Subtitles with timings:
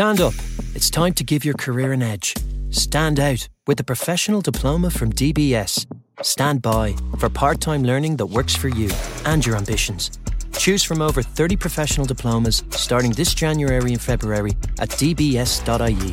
[0.00, 0.32] Stand up.
[0.74, 2.34] It's time to give your career an edge.
[2.70, 5.84] Stand out with a professional diploma from DBS.
[6.22, 8.88] Stand by for part time learning that works for you
[9.26, 10.10] and your ambitions.
[10.56, 16.12] Choose from over 30 professional diplomas starting this January and February at dbs.ie.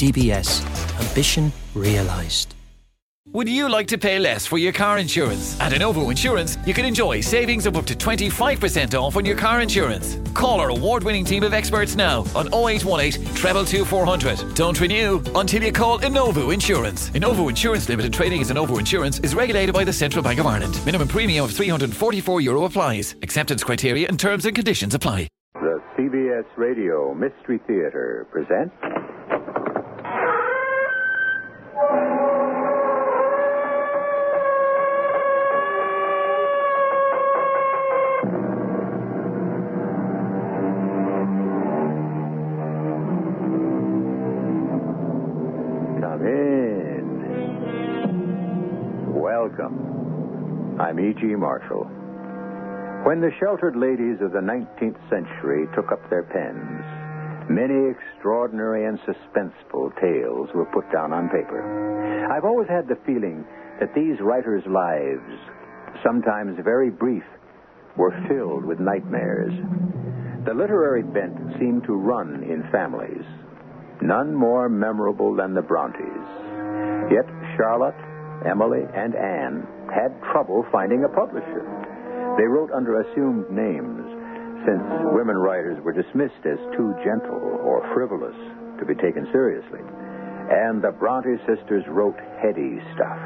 [0.00, 2.57] DBS Ambition Realised.
[3.32, 5.60] Would you like to pay less for your car insurance?
[5.60, 9.60] At Innovo Insurance, you can enjoy savings of up to 25% off on your car
[9.60, 10.16] insurance.
[10.32, 14.54] Call our award winning team of experts now on 0818 treble 2400.
[14.54, 17.10] Don't renew until you call Innovo Insurance.
[17.10, 20.80] Innovo Insurance Limited Trading as Innovo Insurance is regulated by the Central Bank of Ireland.
[20.86, 23.14] Minimum premium of 344 euro applies.
[23.20, 25.28] Acceptance criteria and terms and conditions apply.
[25.52, 28.74] The CBS Radio Mystery Theater presents.
[49.48, 50.76] Welcome.
[50.78, 51.24] I'm E.G.
[51.24, 51.84] Marshall.
[53.08, 56.84] When the sheltered ladies of the 19th century took up their pens,
[57.48, 62.28] many extraordinary and suspenseful tales were put down on paper.
[62.30, 63.46] I've always had the feeling
[63.80, 65.40] that these writers' lives,
[66.04, 67.24] sometimes very brief,
[67.96, 69.54] were filled with nightmares.
[70.44, 73.24] The literary bent seemed to run in families,
[74.02, 76.28] none more memorable than the Brontes.
[77.10, 77.24] Yet
[77.56, 77.96] Charlotte,
[78.46, 81.64] Emily, and Anne had trouble finding a publisher.
[82.38, 84.04] They wrote under assumed names,
[84.66, 84.82] since
[85.14, 88.36] women writers were dismissed as too gentle or frivolous
[88.78, 89.80] to be taken seriously.
[90.50, 93.18] And the Bronte sisters wrote heady stuff.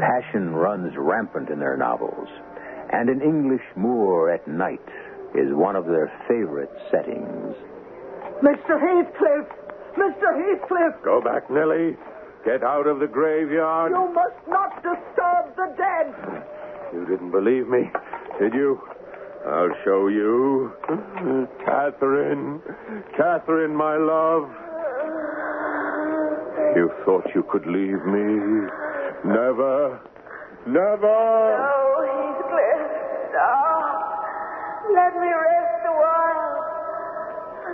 [0.00, 2.28] Passion runs rampant in their novels,
[2.92, 4.88] and an English moor at night
[5.34, 7.54] is one of their favorite settings.
[8.42, 8.78] Mr.
[8.78, 9.46] Heathcliff!
[9.98, 10.28] Mr.
[10.32, 11.02] Heathcliff!
[11.04, 11.96] Go back, Nellie.
[12.48, 13.92] Get out of the graveyard.
[13.92, 16.14] You must not disturb the dead!
[16.94, 17.90] You didn't believe me,
[18.40, 18.80] did you?
[19.46, 20.72] I'll show you.
[21.66, 22.62] Catherine.
[23.14, 24.48] Catherine, my love.
[26.74, 28.40] You thought you could leave me.
[29.28, 30.00] Never.
[30.66, 31.04] Never.
[31.04, 32.82] Oh, Heathcliff,
[33.28, 33.92] stop.
[34.94, 36.64] Let me rest a while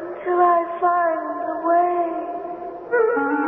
[0.02, 3.43] until I find the way.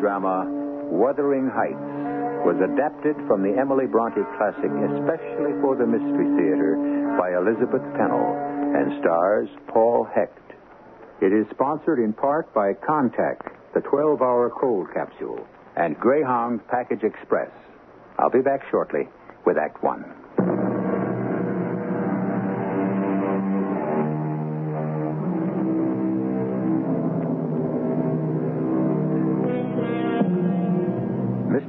[0.00, 0.48] Drama,
[0.90, 2.00] Wuthering Heights,
[2.42, 6.80] was adapted from the Emily Bronte classic especially for the Mystery Theater
[7.20, 8.32] by Elizabeth Pennell
[8.74, 10.32] and stars Paul Hecht.
[11.20, 13.44] It is sponsored in part by Contact,
[13.74, 15.46] the 12 hour cold capsule,
[15.76, 17.52] and Greyhound Package Express.
[18.18, 19.06] I'll be back shortly
[19.44, 20.04] with Act One.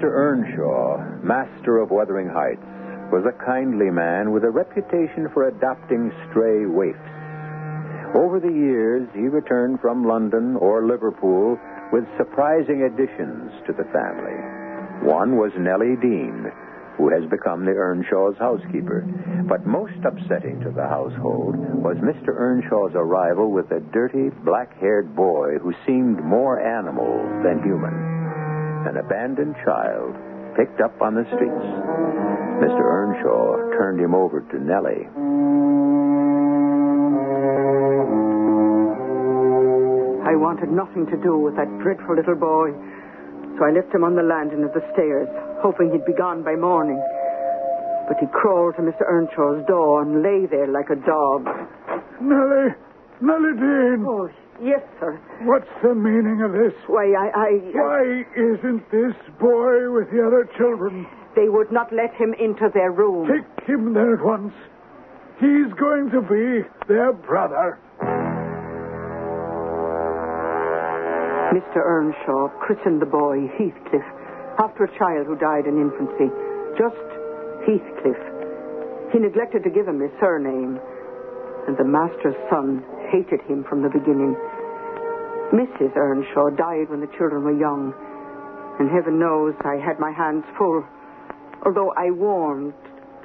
[0.01, 0.17] Mr.
[0.17, 2.65] Earnshaw, master of Wuthering Heights,
[3.13, 6.97] was a kindly man with a reputation for adopting stray waifs.
[8.15, 11.55] Over the years, he returned from London or Liverpool
[11.93, 14.41] with surprising additions to the family.
[15.05, 16.49] One was Nellie Dean,
[16.97, 19.05] who has become the Earnshaw's housekeeper.
[19.47, 22.33] But most upsetting to the household was Mr.
[22.33, 28.20] Earnshaw's arrival with a dirty, black haired boy who seemed more animal than human
[28.87, 30.15] an abandoned child
[30.57, 31.67] picked up on the streets.
[32.61, 32.81] Mr.
[32.81, 35.07] Earnshaw turned him over to Nellie.
[40.25, 42.71] I wanted nothing to do with that dreadful little boy,
[43.57, 45.27] so I left him on the landing of the stairs,
[45.61, 47.01] hoping he'd be gone by morning.
[48.07, 49.03] But he crawled to Mr.
[49.07, 51.47] Earnshaw's door and lay there like a dog.
[52.21, 52.75] Nellie.
[53.21, 54.05] Nellie Dean.
[54.07, 54.29] Oh,
[54.61, 55.19] yes, sir.
[55.43, 56.73] What's the meaning of this?
[56.87, 61.07] Why, I, I, Why isn't this boy with the other children?
[61.35, 63.25] they would not let him into their room.
[63.25, 64.53] Take him there at once.
[65.39, 67.79] He's going to be their brother.
[71.55, 71.79] Mr.
[71.83, 74.03] Earnshaw christened the boy Heathcliff
[74.59, 76.31] after a child who died in infancy.
[76.79, 76.99] Just
[77.67, 78.19] Heathcliff.
[79.11, 80.79] He neglected to give him his surname,
[81.67, 84.35] and the master's son hated him from the beginning.
[85.51, 85.95] Mrs.
[85.97, 87.93] Earnshaw died when the children were young,
[88.79, 90.83] and heaven knows I had my hands full,
[91.65, 92.73] although I warmed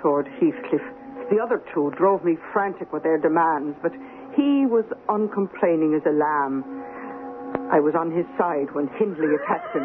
[0.03, 0.83] toward Heathcliff.
[1.31, 3.93] The other two drove me frantic with their demands, but
[4.35, 6.65] he was uncomplaining as a lamb.
[7.73, 9.85] I was on his side when Hindley attacked him.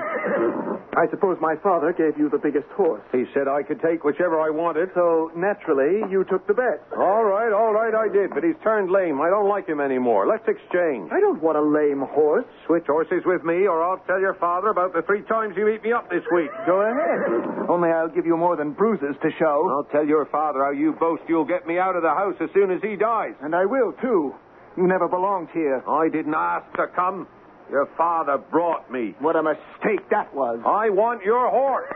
[0.94, 3.01] I suppose my father gave you the biggest horse.
[3.12, 4.92] He said I could take whichever I wanted.
[4.94, 6.83] So, naturally, you took the bet.
[6.94, 9.22] All right, all right, I did, but he's turned lame.
[9.22, 10.28] I don't like him anymore.
[10.28, 11.10] Let's exchange.
[11.12, 12.45] I don't want a lame horse.
[12.68, 15.81] Switch horses with me, or I'll tell your father about the three times you beat
[15.83, 16.51] me up this week.
[16.68, 17.69] Go ahead.
[17.69, 19.68] Only I'll give you more than bruises to show.
[19.72, 22.50] I'll tell your father how you boast you'll get me out of the house as
[22.54, 23.33] soon as he dies.
[23.42, 24.36] And I will, too.
[24.78, 25.83] You never belonged here.
[25.88, 27.28] I didn't ask to come.
[27.71, 29.15] Your father brought me.
[29.19, 30.59] What a mistake that was.
[30.65, 31.88] I want your horse.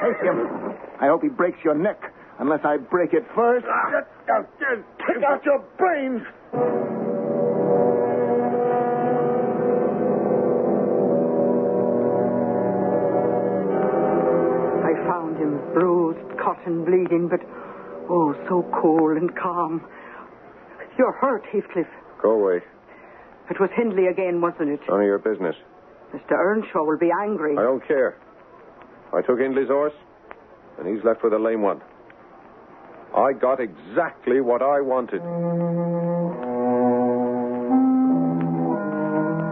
[0.00, 0.74] Take him.
[1.00, 2.00] I hope he breaks your neck,
[2.38, 3.66] unless I break it first.
[3.66, 6.22] Take out your brains.
[14.84, 17.40] I found him bruised, cut, and bleeding, but
[18.08, 19.84] oh, so cool and calm.
[20.96, 21.88] You're hurt, Heathcliff.
[22.22, 22.60] Go away.
[23.50, 24.80] It was Hindley again, wasn't it?
[24.88, 25.54] None of your business.
[26.14, 26.32] Mr.
[26.32, 27.56] Earnshaw will be angry.
[27.58, 28.16] I don't care.
[29.12, 29.94] I took Hindley's horse,
[30.78, 31.80] and he's left with a lame one.
[33.16, 35.20] I got exactly what I wanted.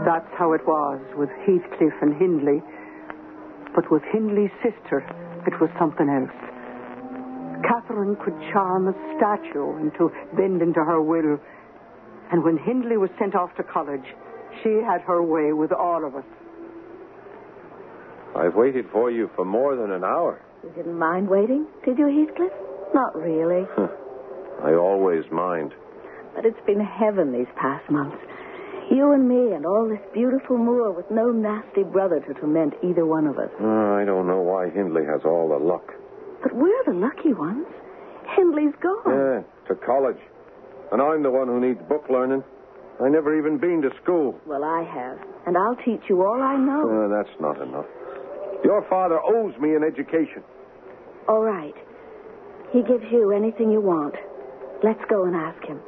[0.04, 2.60] That's how it was with Heathcliff and Hindley.
[3.74, 4.98] But with Hindley's sister,
[5.46, 6.34] it was something else.
[7.62, 11.38] Catherine could charm a statue into bending to her will.
[12.32, 14.04] And when Hindley was sent off to college,
[14.62, 16.24] she had her way with all of us.
[18.34, 20.40] I've waited for you for more than an hour.
[20.64, 22.52] You didn't mind waiting, did you, Heathcliff?
[22.94, 23.66] Not really.
[24.64, 25.72] I always mind.
[26.34, 28.16] But it's been heaven these past months.
[28.90, 33.04] You and me and all this beautiful moor with no nasty brother to torment either
[33.04, 33.50] one of us.
[33.60, 35.92] Uh, I don't know why Hindley has all the luck.
[36.42, 37.66] But we're the lucky ones.
[38.36, 39.02] Hindley's gone.
[39.06, 40.18] Yeah, to college.
[40.92, 42.44] And I'm the one who needs book learning.
[43.02, 44.38] I never even been to school.
[44.46, 45.18] Well, I have.
[45.46, 46.84] And I'll teach you all I know.
[46.84, 47.86] Uh, that's not enough.
[48.62, 50.44] Your father owes me an education.
[51.28, 51.74] All right.
[52.72, 54.14] He gives you anything you want.
[54.84, 55.80] Let's go and ask him.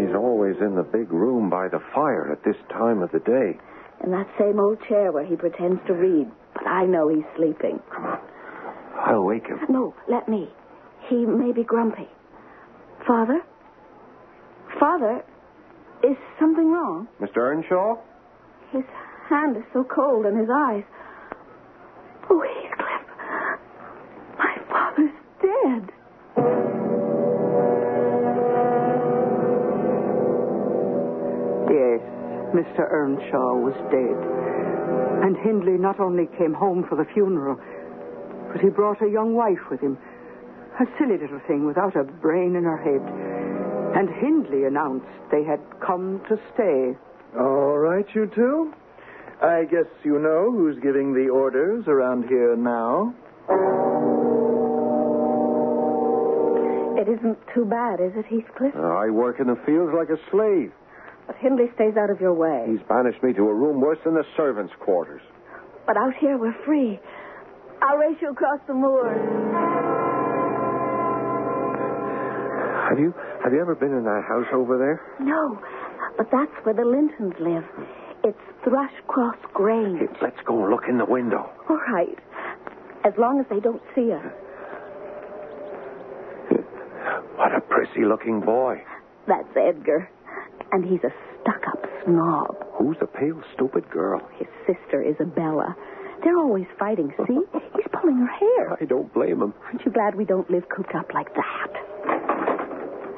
[0.00, 3.58] He's always in the big room by the fire at this time of the day.
[4.04, 6.28] In that same old chair where he pretends to read.
[6.54, 7.80] But I know he's sleeping.
[7.94, 8.18] Come on.
[8.96, 9.60] I'll wake him.
[9.68, 10.48] No, let me.
[11.08, 12.08] He may be grumpy.
[13.06, 13.40] Father?
[14.80, 15.22] Father?
[16.02, 17.08] Is something wrong?
[17.20, 17.38] Mr.
[17.38, 17.96] Earnshaw?
[18.72, 18.84] His
[19.28, 20.82] hand is so cold and his eyes.
[22.28, 23.06] Oh, Heathcliff.
[24.38, 25.92] My father's dead.
[31.70, 32.00] Yes,
[32.54, 32.86] Mr.
[32.90, 34.18] Earnshaw was dead.
[35.24, 37.58] And Hindley not only came home for the funeral,
[38.52, 39.98] but he brought a young wife with him.
[40.78, 43.00] A silly little thing without a brain in her head.
[43.96, 46.94] And Hindley announced they had come to stay.
[47.38, 48.74] All right, you two.
[49.42, 53.14] I guess you know who's giving the orders around here now.
[57.00, 58.74] It isn't too bad, is it, Heathcliff?
[58.74, 60.72] Uh, I work in the fields like a slave.
[61.26, 62.66] But Hindley stays out of your way.
[62.68, 65.22] He's banished me to a room worse than the servants' quarters.
[65.86, 66.98] But out here, we're free.
[67.82, 69.20] I'll race you across the moors.
[72.88, 73.12] Have you
[73.42, 75.00] have you ever been in that house over there?
[75.20, 75.58] No,
[76.16, 77.64] but that's where the Lintons live.
[78.24, 79.98] It's Thrushcross Grange.
[80.00, 81.50] Hey, let's go look in the window.
[81.68, 82.18] All right.
[83.04, 84.24] As long as they don't see us.
[87.36, 88.82] What a prissy looking boy.
[89.28, 90.08] That's Edgar.
[90.72, 92.56] And he's a stuck up snob.
[92.78, 94.20] Who's the pale, stupid girl?
[94.38, 95.76] His sister, Isabella.
[96.24, 97.38] They're always fighting, see?
[97.74, 98.76] He's pulling her hair.
[98.80, 99.54] I don't blame him.
[99.66, 101.85] Aren't you glad we don't live cooped up like that?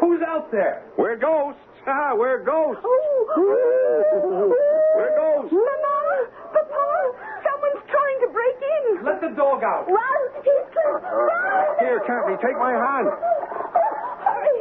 [0.01, 0.83] Who's out there?
[0.97, 1.61] We're ghosts.
[1.89, 2.85] Ah, we're ghosts.
[2.85, 4.53] Oh!
[4.93, 5.49] We're ghosts.
[5.57, 6.29] Mama!
[6.53, 6.85] Papa!
[7.41, 9.09] Someone's trying to break in!
[9.09, 9.89] Let the dog out.
[9.89, 11.01] Run, Heathcliff!
[11.01, 11.81] Run!
[11.81, 13.09] Here, Cathy, take my hand.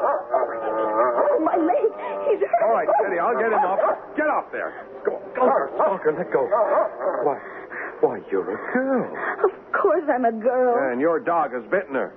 [0.07, 1.91] Oh, my leg.
[2.31, 2.63] He's hurt.
[2.63, 3.19] All right, steady.
[3.19, 4.15] I'll get him up.
[4.15, 4.87] Get up there.
[5.03, 5.43] Go, go,
[5.75, 6.15] Skulker.
[6.15, 6.47] Let go.
[6.47, 7.35] Why,
[7.99, 9.03] why, you're a girl.
[9.43, 10.91] Of course I'm a girl.
[10.91, 12.13] And your dog has bitten her.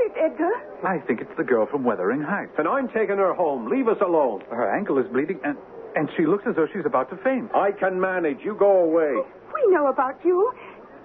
[0.00, 0.50] Who is it, Edgar?
[0.86, 2.52] I think it's the girl from Wuthering Heights.
[2.58, 3.70] And I'm taking her home.
[3.70, 4.42] Leave us alone.
[4.50, 5.56] Her ankle is bleeding, and,
[5.94, 7.50] and she looks as though she's about to faint.
[7.54, 8.38] I can manage.
[8.42, 9.12] You go away.
[9.16, 10.52] Oh, we know about you.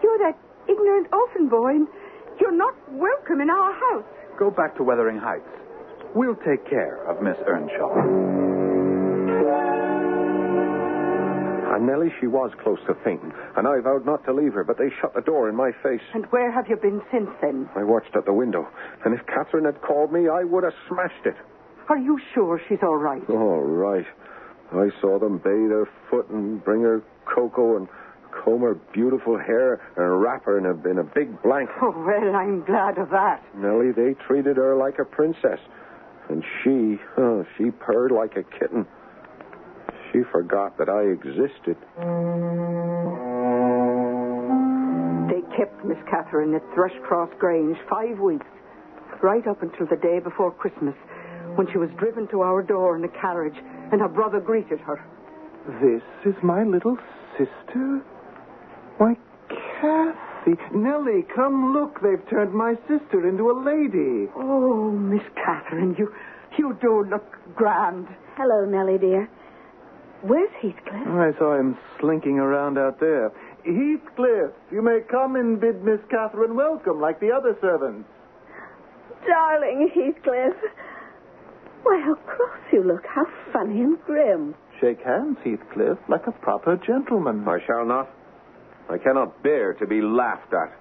[0.04, 0.38] You're that
[0.70, 1.88] ignorant orphan boy, and
[2.40, 4.06] you're not welcome in our house.
[4.40, 5.44] Go back to Wuthering Heights.
[6.14, 8.54] We'll take care of Miss Earnshaw.
[11.75, 14.77] And Nellie, she was close to fainting, and I vowed not to leave her, but
[14.77, 16.00] they shut the door in my face.
[16.13, 17.70] And where have you been since then?
[17.75, 18.65] I watched at the window,
[19.03, 21.36] and if Catherine had called me, I would have smashed it.
[21.89, 23.29] Are you sure she's all right?
[23.29, 24.05] All right.
[24.72, 27.89] I saw them bathe her foot and bring her cocoa and
[28.32, 31.75] comb her beautiful hair and wrap her in a, in a big blanket.
[31.82, 33.44] Oh, well, I'm glad of that.
[33.53, 35.60] Nellie, they treated her like a princess.
[36.29, 38.88] And she, oh, she purred like a kitten.
[40.15, 41.75] She forgot that I existed.
[45.27, 48.45] They kept Miss Catherine at Thrushcross Grange five weeks,
[49.22, 50.95] right up until the day before Christmas,
[51.55, 53.57] when she was driven to our door in a carriage
[53.91, 55.03] and her brother greeted her.
[55.84, 56.98] This is my little
[57.38, 58.01] sister?
[58.98, 59.17] Why,
[59.81, 60.55] Kathy.
[60.74, 62.00] Nellie, come look.
[62.01, 64.31] They've turned my sister into a lady.
[64.38, 66.13] Oh, Miss Catherine, you,
[66.57, 68.07] you do look grand.
[68.38, 69.29] Hello, Nellie, dear.
[70.27, 71.08] Where's Heathcliff?
[71.08, 73.32] I saw him slinking around out there.
[73.63, 78.10] Heathcliff, you may come and bid Miss Catherine welcome like the other servants.
[79.27, 80.55] Darling Heathcliff.
[81.84, 83.05] Why, how cross you look.
[83.05, 84.55] How funny and grim.
[84.82, 87.48] Shake hands, Heathcliff, like a proper gentleman.
[87.48, 88.10] I shall not.
[88.89, 90.74] I cannot bear to be laughed at.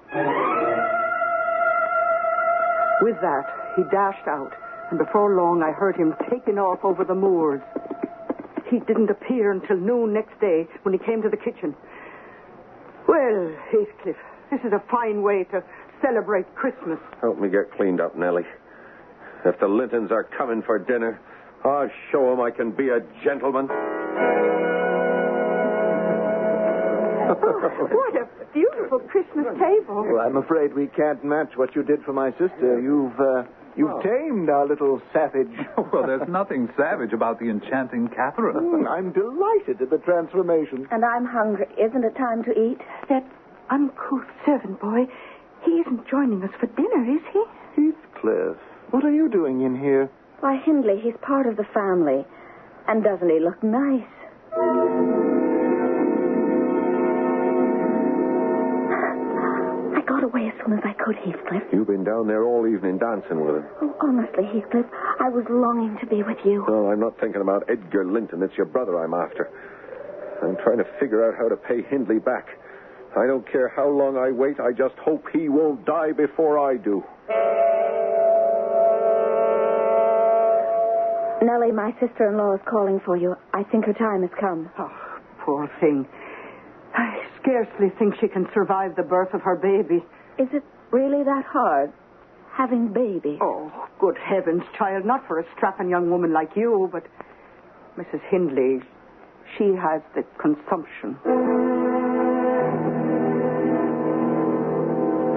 [3.02, 3.44] With that,
[3.76, 4.52] he dashed out,
[4.90, 7.60] and before long I heard him taking off over the moors.
[8.74, 11.76] He didn't appear until noon next day when he came to the kitchen.
[13.06, 14.16] Well, Heathcliff,
[14.50, 15.62] this is a fine way to
[16.02, 16.98] celebrate Christmas.
[17.20, 18.42] Help me get cleaned up, Nellie.
[19.44, 21.20] If the Lintons are coming for dinner,
[21.64, 23.68] I'll show 'em I can be a gentleman.
[27.28, 30.02] what a beautiful Christmas table.
[30.02, 32.80] Well, I'm afraid we can't match what you did for my sister.
[32.80, 33.44] You've, uh,
[33.76, 35.52] you've tamed our little savage.
[35.92, 38.56] well, there's nothing savage about the enchanting Catherine.
[38.56, 40.86] Mm, I'm delighted at the transformation.
[40.90, 41.66] And I'm hungry.
[41.78, 42.78] Isn't it time to eat?
[43.08, 43.24] That
[43.70, 45.06] uncouth servant boy,
[45.64, 47.44] he isn't joining us for dinner, is he?
[47.76, 48.56] Heathcliff,
[48.90, 50.10] what are you doing in here?
[50.40, 52.24] Why, Hindley, he's part of the family.
[52.86, 55.33] And doesn't he look nice?
[60.06, 61.62] Got away as soon as I could, Heathcliff.
[61.72, 63.66] You've been down there all evening dancing with him.
[63.82, 64.86] Oh, honestly, Heathcliff,
[65.20, 66.64] I was longing to be with you.
[66.68, 68.42] No, I'm not thinking about Edgar Linton.
[68.42, 69.50] It's your brother I'm after.
[70.42, 72.48] I'm trying to figure out how to pay Hindley back.
[73.16, 74.58] I don't care how long I wait.
[74.60, 77.02] I just hope he won't die before I do.
[81.42, 83.36] Nellie, my sister-in-law is calling for you.
[83.52, 84.70] I think her time has come.
[84.78, 84.90] Oh,
[85.44, 86.06] poor thing.
[86.94, 90.04] I scarcely think she can survive the birth of her baby.
[90.38, 91.92] Is it really that hard,
[92.52, 93.38] having babies?
[93.42, 93.70] Oh,
[94.00, 95.04] good heavens, child.
[95.04, 97.04] Not for a strapping young woman like you, but
[97.98, 98.20] Mrs.
[98.30, 98.80] Hindley,
[99.58, 101.18] she has the consumption.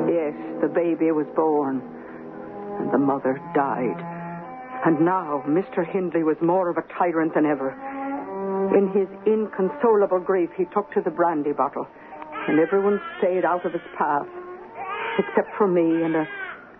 [0.10, 1.82] Yes, the baby was born,
[2.80, 4.00] and the mother died.
[4.86, 5.86] And now Mr.
[5.86, 7.76] Hindley was more of a tyrant than ever.
[8.76, 11.88] In his inconsolable grief, he took to the brandy bottle,
[12.48, 14.28] and everyone stayed out of his path,
[15.18, 16.28] except for me and a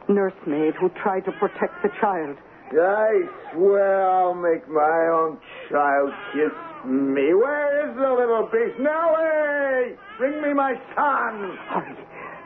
[0.10, 2.38] nursemaid who tried to protect the child.
[2.72, 5.40] I swear I'll make my own
[5.72, 6.52] child kiss
[6.86, 7.34] me.
[7.34, 8.80] Where is the little beast?
[8.80, 9.96] Nellie!
[10.18, 11.58] Bring me my son!
[11.72, 11.96] Hurry.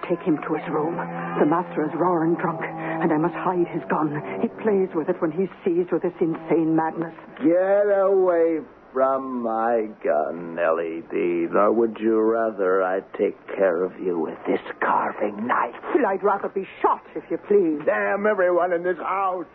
[0.07, 0.97] Take him to his room.
[1.39, 4.21] The master is roaring drunk, and I must hide his gun.
[4.41, 7.13] He plays with it when he's seized with this insane madness.
[7.41, 8.61] Get away
[8.93, 14.37] from my gun, Nellie Dean, or would you rather I take care of you with
[14.45, 15.75] this carving knife?
[15.95, 17.81] Well, I'd rather be shot, if you please.
[17.85, 19.45] Damn everyone in this house!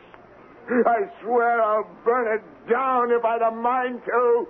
[0.69, 4.47] I swear I'll burn it down if I'd a mind to.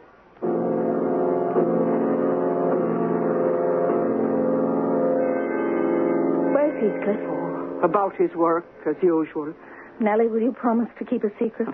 [6.55, 7.85] Where's Heathcliff?
[7.85, 9.53] About his work, as usual.
[10.01, 11.69] Nellie, will you promise to keep a secret?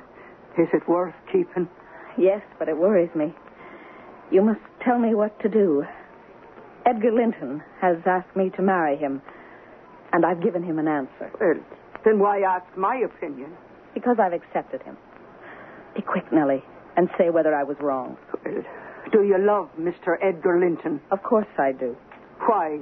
[0.58, 1.68] Is it worth keeping?
[2.18, 3.34] Yes, but it worries me.
[4.30, 5.84] You must tell me what to do.
[6.86, 9.22] Edgar Linton has asked me to marry him,
[10.12, 11.30] and I've given him an answer.
[11.40, 11.54] Well,
[12.04, 13.52] then why ask my opinion?
[13.94, 14.96] Because I've accepted him.
[15.94, 16.64] Be quick, Nellie,
[16.96, 18.16] and say whether I was wrong.
[18.44, 18.62] Well,
[19.12, 20.16] do you love Mr.
[20.22, 21.00] Edgar Linton?
[21.10, 21.96] Of course I do.
[22.46, 22.80] Why?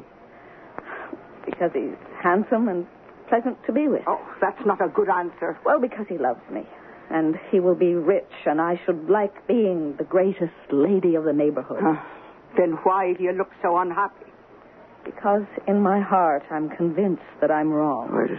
[1.44, 2.86] Because he's handsome and
[3.28, 4.02] pleasant to be with.
[4.06, 5.58] Oh, that's not a good answer.
[5.64, 6.62] Well, because he loves me.
[7.10, 11.32] And he will be rich, and I should like being the greatest lady of the
[11.32, 11.82] neighborhood.
[11.84, 11.96] Uh,
[12.56, 14.26] then why do you look so unhappy?
[15.04, 18.10] Because in my heart I'm convinced that I'm wrong.
[18.12, 18.38] Well,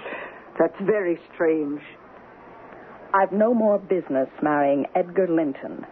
[0.58, 1.82] that's very strange.
[3.14, 5.86] I've no more business marrying Edgar Linton.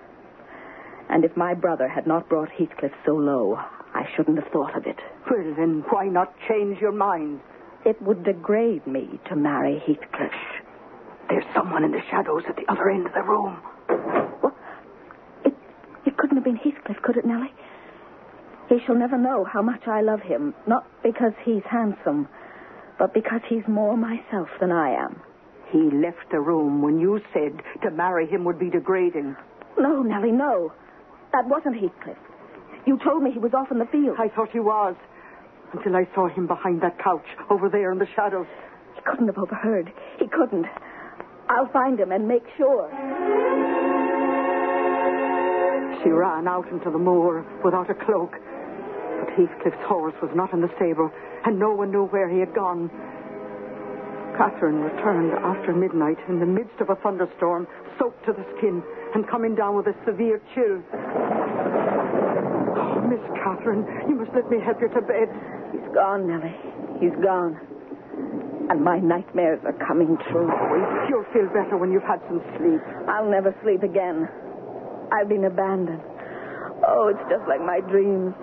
[1.10, 3.58] And if my brother had not brought Heathcliff so low,
[3.94, 5.00] I shouldn't have thought of it.
[5.30, 7.42] Well, then why not change your mind?
[7.86, 10.32] It would degrade me to marry Heathcliff.
[11.30, 13.56] There's someone in the shadows at the other end of the room.
[14.42, 14.56] What?
[15.46, 15.54] It,
[16.06, 17.54] it couldn't have been Heathcliff, could it, Nellie?
[18.68, 22.28] He shall never know how much I love him, not because he's handsome,
[22.98, 25.22] but because he's more myself than I am.
[25.72, 29.36] He left the room when you said to marry him would be degrading.
[29.78, 30.74] No, Nellie, no.
[31.32, 32.18] That wasn't Heathcliff.
[32.88, 34.18] You told me he was off in the field.
[34.20, 34.96] I thought he was.
[35.74, 38.48] Until I saw him behind that couch over there in the shadows.
[38.96, 39.94] He couldn't have overheard.
[40.18, 40.66] He couldn't.
[41.50, 42.88] I'll find him and make sure.
[46.04, 48.32] She ran out into the moor without a cloak.
[48.32, 51.12] But Heathcliff's horse was not in the stable,
[51.46, 52.90] and no one knew where he had gone.
[54.38, 58.82] Catherine returned after midnight in the midst of a thunderstorm, soaked to the skin
[59.14, 60.80] and coming down with a severe chill.
[62.78, 65.28] Oh, Miss Catherine, you must let me help you to bed.
[65.74, 66.56] He's gone, Nellie.
[67.02, 67.60] He's gone.
[68.70, 70.46] And my nightmares are coming true.
[70.46, 72.82] Oh, you'll feel better when you've had some sleep.
[73.10, 74.30] I'll never sleep again.
[75.10, 76.02] I've been abandoned.
[76.86, 78.34] Oh, it's just like my dreams.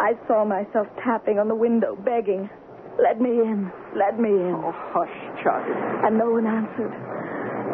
[0.00, 2.48] I saw myself tapping on the window, begging.
[2.96, 3.70] Let me in.
[3.92, 4.56] Let me in.
[4.56, 5.12] Oh, hush,
[5.44, 5.68] child.
[6.08, 6.92] And no one answered.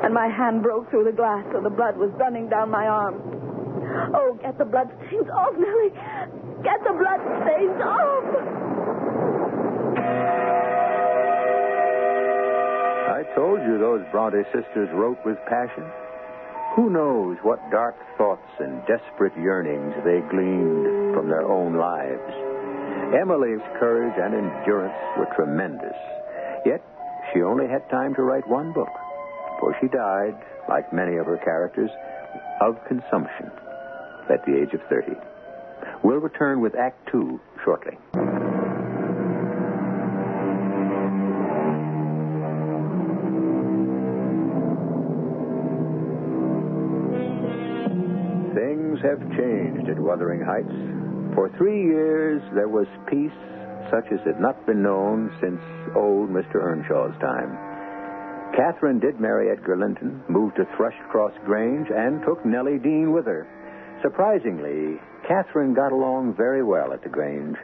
[0.02, 3.22] And my hand broke through the glass so the blood was running down my arm.
[4.14, 5.94] Oh, get the blood stains off, Nellie.
[6.62, 8.67] Get the blood stains off.
[13.34, 15.84] Told you those Bronte sisters wrote with passion.
[16.76, 22.32] Who knows what dark thoughts and desperate yearnings they gleaned from their own lives.
[23.14, 25.96] Emily's courage and endurance were tremendous.
[26.64, 26.82] Yet
[27.32, 28.92] she only had time to write one book,
[29.60, 30.36] for she died,
[30.68, 31.90] like many of her characters,
[32.60, 33.50] of consumption
[34.30, 35.12] at the age of 30.
[36.02, 37.96] We'll return with Act Two shortly.
[48.98, 51.34] Things have changed at Wuthering Heights.
[51.34, 53.30] For three years, there was peace
[53.90, 55.60] such as had not been known since
[55.94, 56.56] old Mr.
[56.56, 57.56] Earnshaw's time.
[58.56, 63.46] Catherine did marry Edgar Linton, moved to Thrushcross Grange, and took Nellie Dean with her.
[64.02, 67.56] Surprisingly, Catherine got along very well at the Grange,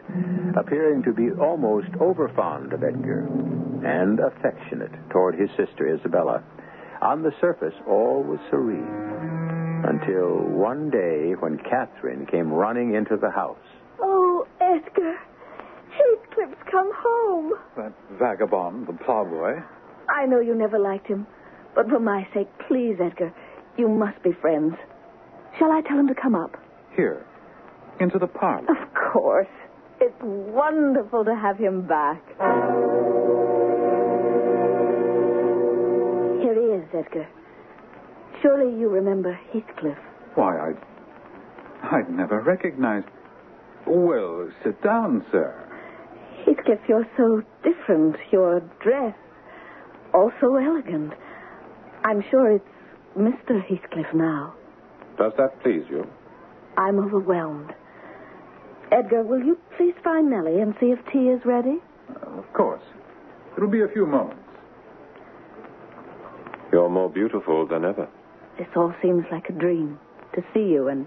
[0.57, 3.27] appearing to be almost overfond of Edgar
[3.85, 6.43] and affectionate toward his sister Isabella.
[7.03, 9.04] On the surface, all was serene.
[9.87, 13.59] Until one day when Catherine came running into the house.
[14.01, 15.17] Oh, Edgar.
[15.91, 17.53] Heathcliff's come home.
[17.77, 19.61] That vagabond, the plowboy.
[20.09, 21.27] I know you never liked him,
[21.75, 23.33] but for my sake, please, Edgar,
[23.77, 24.75] you must be friends.
[25.59, 26.57] Shall I tell him to come up?
[26.97, 27.25] Here,
[28.01, 28.67] into the parlor.
[28.71, 29.49] Of course.
[30.01, 32.23] It's wonderful to have him back.
[36.43, 37.29] Here he is, Edgar.
[38.45, 39.97] Surely you remember Heathcliff.
[40.35, 40.77] Why, I'd.
[41.83, 43.07] I'd never recognized.
[43.87, 45.55] Well, sit down, sir.
[46.45, 48.17] Heathcliff, you're so different.
[48.31, 49.15] Your dress,
[50.13, 51.15] also elegant.
[52.05, 52.69] I'm sure it's
[53.17, 53.65] Mr.
[53.67, 54.53] Heathcliff now.
[55.17, 56.07] Does that please you?
[56.77, 57.73] I'm overwhelmed.
[58.93, 61.79] Edgar, will you please find Nellie and see if tea is ready?
[62.11, 62.83] Uh, of course.
[63.57, 64.43] It'll be a few moments.
[66.71, 68.07] You're more beautiful than ever.
[68.59, 69.99] This all seems like a dream.
[70.35, 71.07] To see you and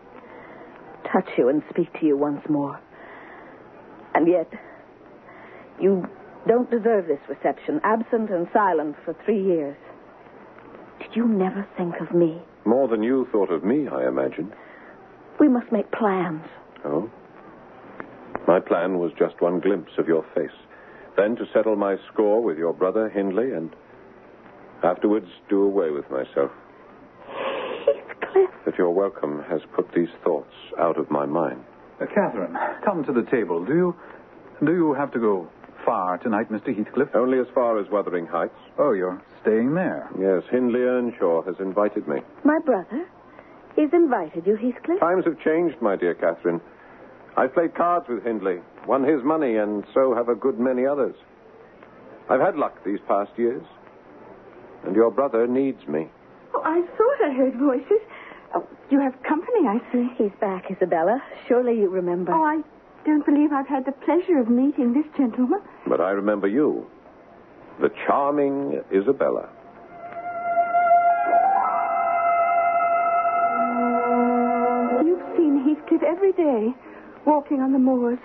[1.12, 2.80] touch you and speak to you once more.
[4.16, 4.52] And yet,
[5.82, 6.06] you
[6.48, 9.78] don't deserve this reception, absent and silent for three years.
[11.00, 12.42] Did you never think of me?
[12.66, 14.54] More than you thought of me, I imagine.
[15.40, 16.44] We must make plans.
[16.84, 17.10] Oh?
[18.48, 20.56] My plan was just one glimpse of your face.
[21.18, 23.76] Then to settle my score with your brother, Hindley, and
[24.84, 26.52] afterwards do away with myself.
[28.68, 28.74] Heathcliff.
[28.76, 31.64] That your welcome has put these thoughts out of my mind.
[32.02, 33.66] Uh, Catherine, come to the table.
[33.66, 33.96] Do you.
[34.66, 35.48] Do you have to go
[35.86, 36.76] far tonight, Mr.
[36.76, 37.10] Heathcliff?
[37.16, 38.58] Only as far as Wuthering Heights.
[38.80, 40.10] Oh, you're staying there.
[40.20, 42.18] Yes, Hindley Earnshaw has invited me.
[42.44, 43.08] My brother?
[43.76, 45.00] He's invited you, Heathcliff?
[45.00, 46.60] Times have changed, my dear Catherine.
[47.38, 51.16] I've played cards with Hindley, won his money, and so have a good many others.
[52.32, 53.64] I've had luck these past years.
[54.86, 56.08] And your brother needs me.
[56.56, 58.02] Oh, I thought I heard voices.
[58.90, 60.08] You have company, I see.
[60.18, 61.22] He's back, Isabella.
[61.48, 62.32] Surely you remember.
[62.34, 62.62] Oh, I
[63.06, 65.60] don't believe I've had the pleasure of meeting this gentleman.
[65.88, 66.88] But I remember you.
[67.82, 69.50] The charming Isabella.
[75.06, 76.74] You've seen Heathcliff every day,
[77.26, 78.20] walking on the moors.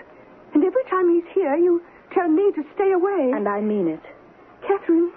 [0.55, 3.31] And every time he's here, you tell me to stay away.
[3.35, 4.03] And I mean it.
[4.67, 5.13] Catherine,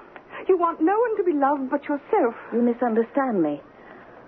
[0.48, 2.36] You want no one to be loved but yourself.
[2.54, 3.62] You misunderstand me.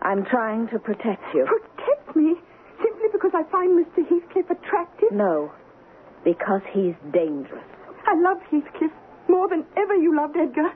[0.01, 1.45] I'm trying to protect you.
[1.45, 2.35] Protect me
[2.81, 4.07] simply because I find Mr.
[4.07, 5.11] Heathcliff attractive?
[5.11, 5.51] No,
[6.23, 7.65] because he's dangerous.
[8.05, 8.91] I love Heathcliff
[9.27, 10.71] more than ever you loved Edgar.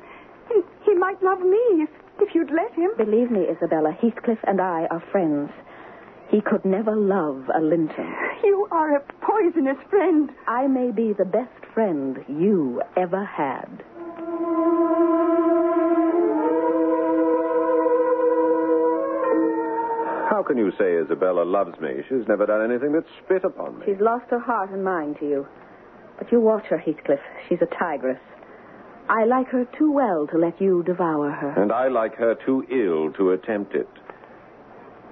[0.54, 2.92] And he might love me if, if you'd let him.
[2.98, 5.52] Believe me, Isabella, Heathcliff and I are friends.
[6.30, 8.14] He could never love a Linton.
[8.44, 10.32] You are a poisonous friend.
[10.48, 13.84] I may be the best friend you ever had.
[20.42, 22.02] How can you say Isabella loves me?
[22.10, 23.86] She's never done anything but spit upon me.
[23.86, 25.46] She's lost her heart and mind to you.
[26.18, 27.20] But you watch her, Heathcliff.
[27.48, 28.18] She's a tigress.
[29.08, 31.62] I like her too well to let you devour her.
[31.62, 33.88] And I like her too ill to attempt it.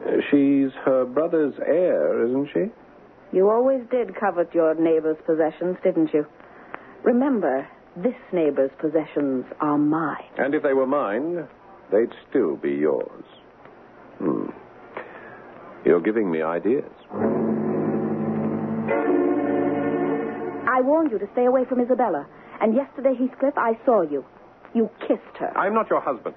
[0.04, 2.72] Uh, She's her brother's heir, isn't she?
[3.32, 6.26] You always did covet your neighbor's possessions, didn't you?
[7.04, 10.26] Remember, this neighbor's possessions are mine.
[10.40, 11.48] And if they were mine,
[11.92, 13.24] they'd still be yours.
[15.90, 16.86] You're giving me ideas.
[20.70, 22.28] I warned you to stay away from Isabella.
[22.62, 24.24] And yesterday, Heathcliff, I saw you.
[24.76, 25.52] You kissed her.
[25.58, 26.36] I'm not your husband.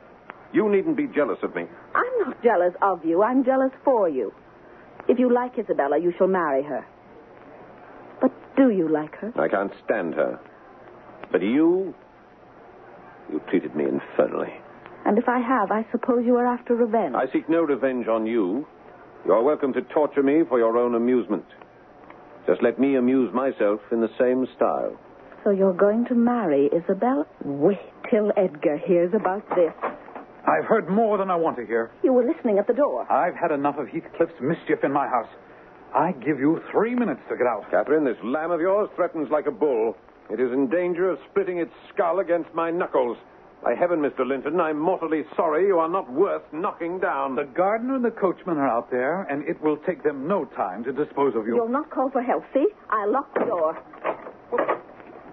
[0.54, 1.66] You needn't be jealous of me.
[1.94, 3.22] I'm not jealous of you.
[3.22, 4.32] I'm jealous for you.
[5.06, 6.86] If you like Isabella, you shall marry her.
[8.22, 9.34] But do you like her?
[9.36, 10.40] I can't stand her.
[11.30, 11.94] But you.
[13.30, 14.54] You treated me infernally.
[15.04, 17.14] And if I have, I suppose you are after revenge.
[17.14, 18.66] I seek no revenge on you.
[19.24, 21.44] You're welcome to torture me for your own amusement.
[22.46, 24.98] Just let me amuse myself in the same style.
[25.44, 27.26] So you're going to marry Isabel?
[27.44, 27.78] Wait
[28.10, 29.72] till Edgar hears about this.
[30.44, 31.92] I've heard more than I want to hear.
[32.02, 33.10] You were listening at the door.
[33.10, 35.28] I've had enough of Heathcliff's mischief in my house.
[35.94, 37.70] I give you three minutes to get out.
[37.70, 39.96] Catherine, this lamb of yours threatens like a bull.
[40.30, 43.16] It is in danger of splitting its skull against my knuckles.
[43.62, 44.26] By heaven, Mr.
[44.26, 47.36] Linton, I'm mortally sorry you are not worth knocking down.
[47.36, 50.82] The gardener and the coachman are out there, and it will take them no time
[50.82, 51.54] to dispose of you.
[51.54, 52.66] You'll not call for help, see?
[52.90, 53.78] I'll lock the door.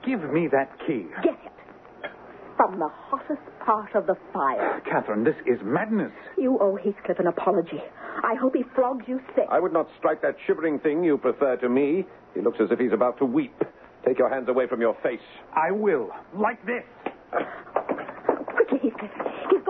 [0.05, 1.07] Give me that key.
[1.23, 2.11] Get it.
[2.55, 4.75] From the hottest part of the fire.
[4.75, 6.11] Ah, Catherine, this is madness.
[6.37, 7.81] You owe Heathcliff an apology.
[8.23, 9.45] I hope he flogs you sick.
[9.49, 12.05] I would not strike that shivering thing you prefer to me.
[12.35, 13.55] He looks as if he's about to weep.
[14.05, 15.19] Take your hands away from your face.
[15.55, 16.09] I will.
[16.37, 16.83] Like this.
[17.33, 17.59] Ah.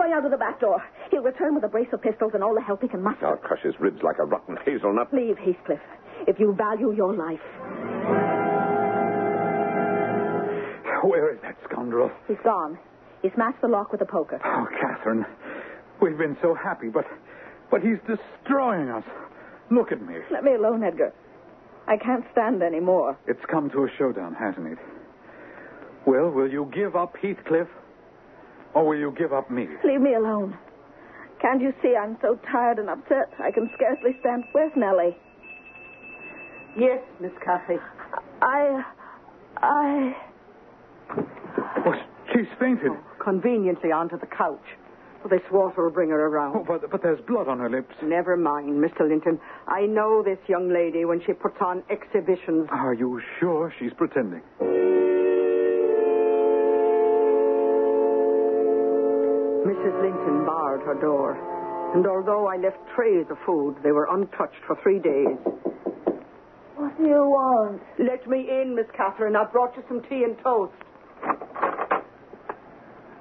[0.00, 0.82] He's going out of the back door.
[1.10, 3.26] He'll return with a brace of pistols and all the help he can muster.
[3.26, 5.12] I'll crush his ribs like a rotten hazelnut.
[5.12, 5.80] Leave, Heathcliff,
[6.26, 7.40] if you value your life.
[11.02, 12.10] Where is that scoundrel?
[12.28, 12.78] He's gone.
[13.22, 14.40] He smashed the lock with a poker.
[14.44, 15.24] Oh, Catherine,
[16.00, 17.04] we've been so happy, but
[17.70, 19.04] but he's destroying us.
[19.70, 20.16] Look at me.
[20.32, 21.12] Let me alone, Edgar.
[21.86, 23.16] I can't stand any more.
[23.26, 24.78] It's come to a showdown, hasn't it?
[26.06, 27.68] Well, will you give up Heathcliff,
[28.74, 29.66] or will you give up me?
[29.84, 30.56] Leave me alone.
[31.40, 34.44] Can't you see I'm so tired and upset I can scarcely stand?
[34.52, 35.16] Where's Nellie?
[36.78, 37.76] Yes, Miss Cathy.
[38.42, 38.82] I.
[39.56, 40.16] I.
[41.16, 41.92] Oh,
[42.32, 42.92] she's fainted.
[42.92, 44.62] Oh, conveniently onto the couch.
[45.28, 46.56] This water will bring her around.
[46.56, 47.94] Oh, but, but there's blood on her lips.
[48.02, 49.06] Never mind, Mr.
[49.06, 49.38] Linton.
[49.68, 52.68] I know this young lady when she puts on exhibitions.
[52.70, 54.40] Are you sure she's pretending?
[59.66, 60.02] Mrs.
[60.02, 61.36] Linton barred her door.
[61.94, 65.36] And although I left trays of food, they were untouched for three days.
[66.76, 67.82] What do you want?
[67.98, 69.36] Let me in, Miss Catherine.
[69.36, 70.72] I've brought you some tea and toast.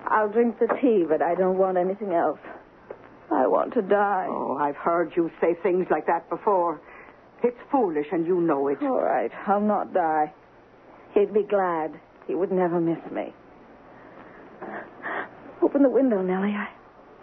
[0.07, 2.39] I'll drink the tea, but I don't want anything else.
[3.31, 4.27] I want to die.
[4.29, 6.81] Oh, I've heard you say things like that before.
[7.43, 8.81] It's foolish, and you know it.
[8.81, 10.33] All right, I'll not die.
[11.13, 11.99] He'd be glad.
[12.27, 13.33] He would never miss me.
[15.69, 16.55] Open the window, Nellie.
[16.57, 16.67] I,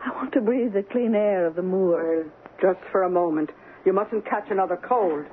[0.07, 2.23] I want to breathe the clean air of the moor.
[2.23, 2.33] Well,
[2.63, 3.51] just for a moment.
[3.85, 5.27] You mustn't catch another cold.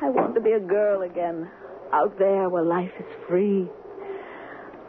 [0.00, 1.50] I want to be a girl again,
[1.92, 3.66] out there where life is free.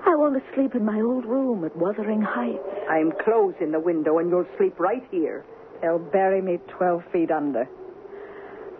[0.05, 2.61] I want to sleep in my old room at Wuthering Heights.
[2.87, 5.43] I'm closing the window, and you'll sleep right here.
[5.81, 7.67] They'll bury me 12 feet under.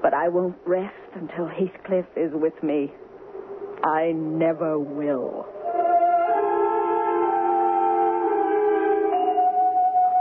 [0.04, 2.94] But I won't rest until Heathcliff is with me.
[3.84, 5.48] I never will.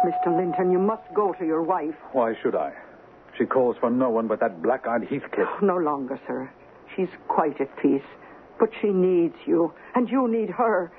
[0.05, 0.37] Mr.
[0.37, 1.95] Linton, you must go to your wife.
[2.13, 2.73] Why should I?
[3.39, 5.49] She calls for no one but that black-eyed Heathcliff.
[5.49, 6.51] Oh, no longer, sir.
[6.97, 8.03] She's quite at peace.
[8.59, 10.93] But she needs you, and you need her,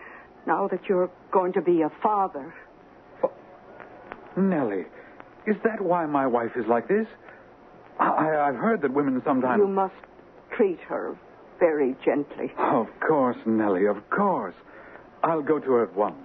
[0.48, 2.54] now that you're going to be a father.
[4.36, 4.86] Nellie,
[5.46, 7.08] is that why my wife is like this?
[8.00, 9.60] I, I've heard that women sometimes.
[9.60, 9.94] You must
[10.52, 11.16] treat her
[11.60, 12.52] very gently.
[12.58, 14.56] Of course, Nellie, of course.
[15.24, 16.16] I'll go to her at once.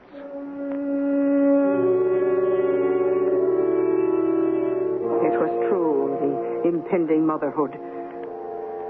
[6.68, 7.72] Impending motherhood.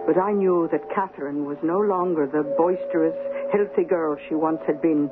[0.06, 3.16] But I knew that Catherine was no longer the boisterous,
[3.52, 5.10] healthy girl she once had been.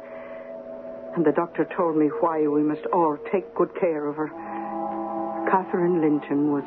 [1.15, 4.29] And the doctor told me why we must all take good care of her.
[5.51, 6.65] Catherine Linton was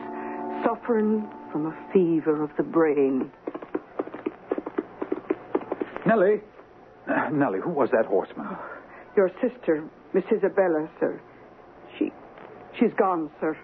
[0.63, 3.31] suffering from a fever of the brain.
[6.05, 6.41] Nellie.
[7.07, 8.47] Uh, Nellie, who was that horseman?
[9.15, 9.83] Your sister,
[10.13, 11.19] Miss Isabella, sir.
[11.97, 12.11] She,
[12.79, 13.57] she's gone, sir.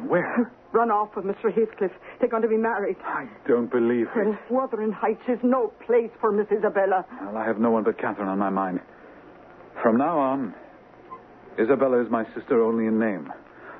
[0.00, 0.52] Gone where?
[0.72, 1.52] Run off with Mr.
[1.52, 1.90] Heathcliff.
[2.20, 2.96] They're going to be married.
[3.04, 4.24] I don't believe it.
[4.24, 7.04] Well, Wuthering Heights is no place for Miss Isabella.
[7.22, 8.80] Well, I have no one but Catherine on my mind.
[9.82, 10.54] From now on,
[11.58, 13.32] Isabella is my sister only in name.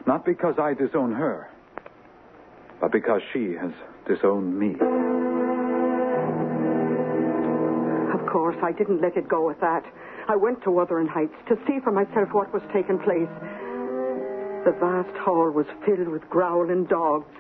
[0.07, 1.49] Not because I disown her,
[2.81, 3.71] but because she has
[4.09, 4.75] disowned me.
[8.13, 9.85] Of course, I didn't let it go at that.
[10.29, 13.29] I went to Wuthering Heights to see for myself what was taking place.
[14.65, 17.33] The vast hall was filled with growling dogs.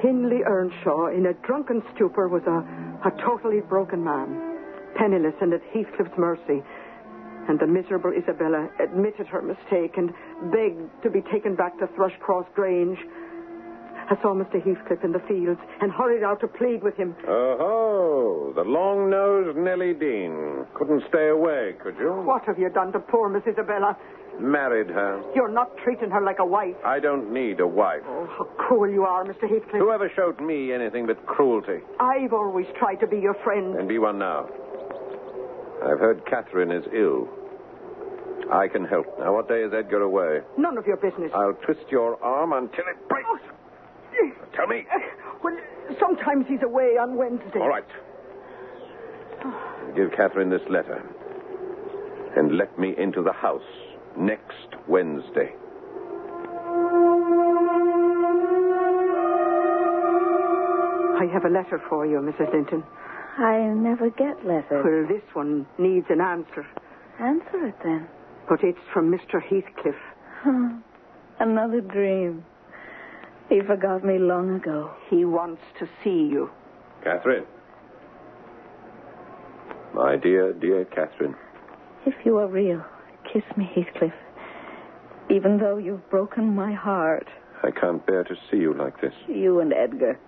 [0.00, 2.64] Hindley Earnshaw, in a drunken stupor, was a,
[3.06, 4.56] a totally broken man,
[4.96, 6.62] penniless and at Heathcliff's mercy.
[7.48, 10.12] And the miserable Isabella admitted her mistake and
[10.52, 12.98] begged to be taken back to Thrushcross Grange.
[14.08, 14.64] I saw Mr.
[14.64, 17.14] Heathcliff in the fields and hurried out to plead with him.
[17.28, 20.66] Oh, the long-nosed Nellie Dean.
[20.74, 22.10] Couldn't stay away, could you?
[22.24, 23.96] What have you done to poor Miss Isabella?
[24.40, 25.22] Married her.
[25.34, 26.74] You're not treating her like a wife.
[26.84, 28.00] I don't need a wife.
[28.06, 29.42] Oh, how cruel you are, Mr.
[29.42, 29.80] Heathcliff.
[29.80, 31.80] Whoever showed me anything but cruelty?
[32.00, 33.76] I've always tried to be your friend.
[33.78, 34.48] And be one now.
[35.84, 37.28] I've heard Catherine is ill.
[38.52, 39.06] I can help.
[39.18, 40.40] Now, what day is Edgar away?
[40.58, 41.30] None of your business.
[41.34, 43.26] I'll twist your arm until it breaks.
[43.30, 43.38] Oh,
[44.56, 44.84] Tell me.
[44.92, 44.98] Uh,
[45.42, 45.56] well,
[46.00, 47.60] sometimes he's away on Wednesday.
[47.60, 47.84] All right.
[49.94, 51.02] Give Catherine this letter.
[52.36, 53.62] And let me into the house
[54.20, 55.54] next Wednesday.
[61.18, 62.52] I have a letter for you, Mrs.
[62.52, 62.82] Linton.
[63.38, 64.84] I never get letters.
[64.84, 66.66] Well, this one needs an answer.
[67.18, 68.08] Answer it then.
[68.48, 69.40] But it's from Mr.
[69.42, 69.94] Heathcliff.
[70.42, 70.70] Huh.
[71.38, 72.44] Another dream.
[73.48, 74.92] He forgot me long ago.
[75.08, 76.50] He wants to see you.
[77.02, 77.46] Catherine.
[79.94, 81.34] My dear, dear Catherine.
[82.06, 82.84] If you are real,
[83.32, 84.12] kiss me, Heathcliff.
[85.30, 87.28] Even though you've broken my heart.
[87.62, 89.12] I can't bear to see you like this.
[89.28, 90.18] You and Edgar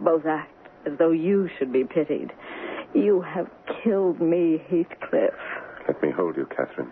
[0.00, 0.50] both act
[0.86, 2.32] as though you should be pitied.
[2.94, 3.48] You have
[3.84, 5.34] killed me, Heathcliff.
[5.86, 6.90] Let me hold you, Catherine.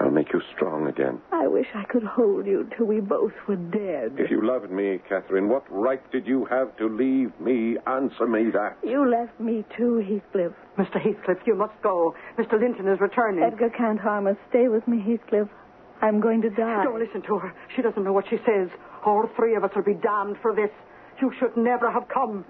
[0.00, 1.20] I'll make you strong again.
[1.30, 4.12] I wish I could hold you till we both were dead.
[4.18, 7.76] If you loved me, Catherine, what right did you have to leave me?
[7.86, 8.78] Answer me that.
[8.82, 10.52] You left me too, Heathcliff.
[10.78, 10.98] Mr.
[10.98, 12.14] Heathcliff, you must go.
[12.38, 12.58] Mr.
[12.58, 13.44] Linton is returning.
[13.44, 14.36] Edgar can't harm us.
[14.48, 15.48] Stay with me, Heathcliff.
[16.00, 16.84] I'm going to die.
[16.84, 17.52] Don't listen to her.
[17.76, 18.70] She doesn't know what she says.
[19.04, 20.70] All three of us will be damned for this.
[21.20, 22.46] You should never have come.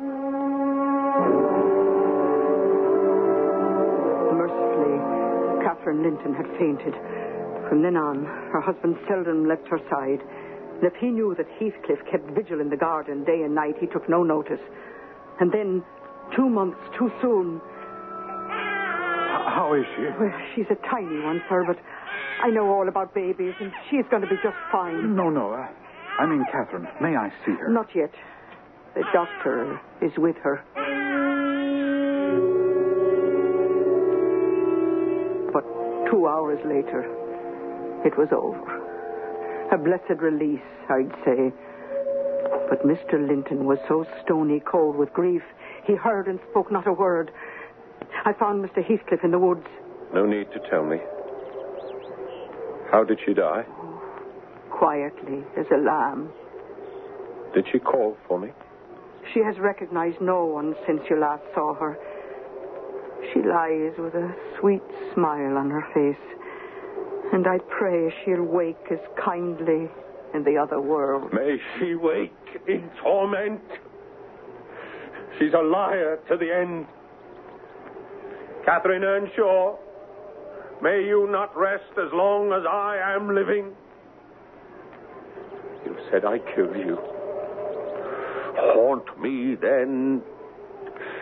[4.39, 6.95] Mercifully, Catherine Linton had fainted.
[7.71, 10.19] From then on, her husband seldom left her side.
[10.19, 13.87] And if he knew that Heathcliff kept vigil in the garden day and night, he
[13.87, 14.59] took no notice.
[15.39, 15.85] And then,
[16.35, 17.61] two months too soon.
[18.51, 20.03] How is she?
[20.03, 21.79] Well, she's a tiny one, sir, but
[22.43, 25.15] I know all about babies, and she's going to be just fine.
[25.15, 25.53] No, no.
[25.53, 25.69] Uh,
[26.19, 26.89] I mean, Catherine.
[27.01, 27.69] May I see her?
[27.71, 28.11] Not yet.
[28.97, 30.65] The doctor is with her.
[35.53, 37.20] But two hours later,
[38.05, 38.81] it was over.
[39.73, 41.53] A blessed release, I'd say.
[42.69, 43.15] But Mr.
[43.15, 45.43] Linton was so stony cold with grief,
[45.85, 47.31] he heard and spoke not a word.
[48.25, 48.85] I found Mr.
[48.85, 49.67] Heathcliff in the woods.
[50.13, 50.99] No need to tell me.
[52.91, 53.65] How did she die?
[54.71, 56.31] Quietly, as a lamb.
[57.55, 58.51] Did she call for me?
[59.33, 61.99] She has recognized no one since you last saw her.
[63.33, 64.83] She lies with a sweet
[65.15, 66.40] smile on her face.
[67.33, 69.89] And I pray she'll wake as kindly
[70.35, 71.33] in the other world.
[71.33, 72.33] May she wake
[72.67, 73.61] in torment.
[75.39, 76.87] She's a liar to the end.
[78.65, 79.77] Catherine Earnshaw,
[80.83, 83.73] may you not rest as long as I am living.
[85.87, 86.99] You said I killed you.
[88.57, 90.23] Haunt me then.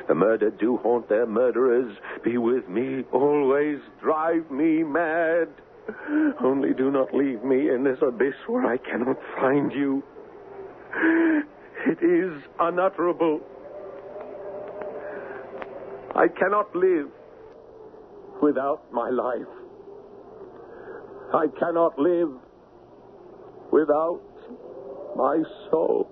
[0.09, 1.95] The murdered do haunt their murderers.
[2.25, 3.79] Be with me always.
[4.01, 5.49] Drive me mad.
[6.43, 10.03] Only do not leave me in this abyss where I cannot find you.
[11.87, 13.41] It is unutterable.
[16.15, 17.09] I cannot live
[18.43, 19.47] without my life.
[21.33, 22.31] I cannot live
[23.71, 24.21] without
[25.17, 26.09] my soul.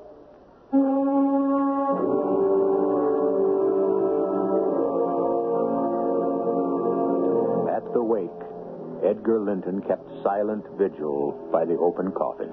[9.06, 12.50] Edgar Linton kept silent vigil by the open coffin.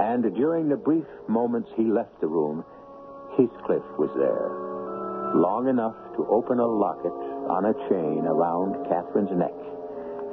[0.00, 2.64] And during the brief moments he left the room,
[3.36, 4.48] Heathcliff was there.
[5.38, 7.12] Long enough to open a locket
[7.50, 9.52] on a chain around Catherine's neck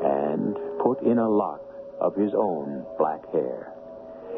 [0.04, 1.62] and put in a lock
[2.00, 3.74] of his own black hair.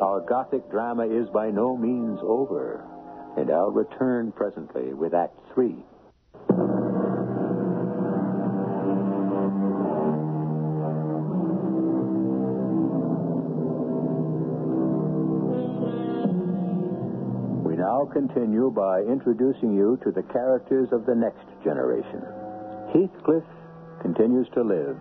[0.01, 2.83] Our Gothic drama is by no means over,
[3.38, 5.86] and I'll return presently with Act Three.
[18.03, 22.21] Now continue by introducing you to the characters of the next generation.
[22.91, 23.43] Heathcliff
[24.01, 24.97] continues to live,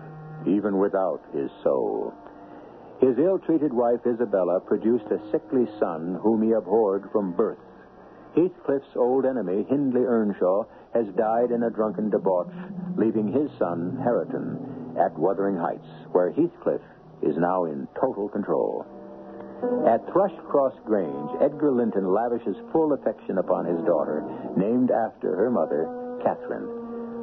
[0.47, 2.13] even without his soul.
[3.01, 7.59] His ill treated wife, Isabella, produced a sickly son whom he abhorred from birth.
[8.37, 12.53] Heathcliff's old enemy, Hindley Earnshaw, has died in a drunken debauch,
[12.97, 16.81] leaving his son, Hareton, at Wuthering Heights, where Heathcliff
[17.23, 18.87] is now in total control.
[19.87, 24.25] At Thrushcross Grange, Edgar Linton lavishes full affection upon his daughter,
[24.57, 25.87] named after her mother,
[26.23, 26.67] Catherine,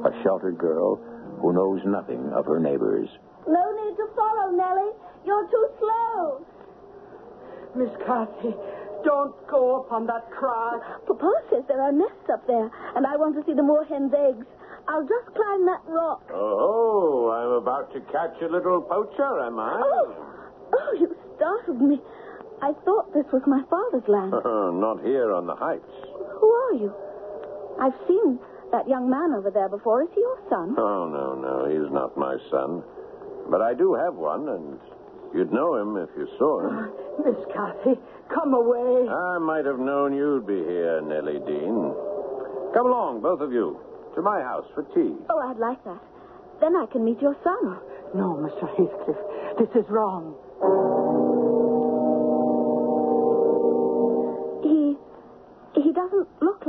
[0.05, 0.95] a sheltered girl
[1.41, 3.09] who knows nothing of her neighbors.
[3.47, 4.95] No need to follow, Nellie.
[5.25, 6.45] You're too slow.
[7.75, 8.55] Miss Cathy,
[9.03, 10.81] don't go up on that crag.
[11.07, 14.45] Papa says there are nests up there, and I want to see the moorhen's eggs.
[14.87, 16.23] I'll just climb that rock.
[16.33, 19.81] Oh, I'm about to catch a little poacher, am I?
[19.83, 20.15] Oh,
[20.73, 22.01] oh, you startled me.
[22.61, 24.33] I thought this was my father's land.
[24.33, 25.89] Uh-uh, not here on the heights.
[26.39, 26.93] Who are you?
[27.79, 28.39] I've seen
[28.71, 30.03] that young man over there before.
[30.03, 30.75] Is he your son?
[30.77, 32.83] Oh, no, no, he's not my son.
[33.49, 34.79] But I do have one, and
[35.33, 36.75] you'd know him if you saw him.
[36.75, 36.87] Ah,
[37.25, 37.95] Miss Cathy,
[38.33, 39.07] come away.
[39.09, 41.95] I might have known you'd be here, Nellie Dean.
[42.75, 43.79] Come along, both of you,
[44.15, 45.15] to my house for tea.
[45.29, 46.03] Oh, I'd like that.
[46.61, 47.79] Then I can meet your son.
[48.13, 48.67] No, Mr.
[48.75, 49.17] Heathcliff,
[49.57, 50.35] this is wrong.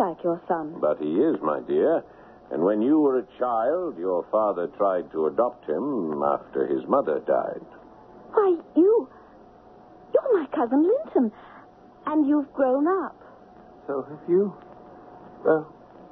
[0.00, 0.74] Like your son.
[0.80, 2.02] But he is, my dear.
[2.50, 7.20] And when you were a child, your father tried to adopt him after his mother
[7.20, 7.64] died.
[8.32, 9.08] Why, you.
[10.12, 11.30] You're my cousin Linton.
[12.06, 13.14] And you've grown up.
[13.86, 14.52] So have you?
[15.46, 15.62] Uh,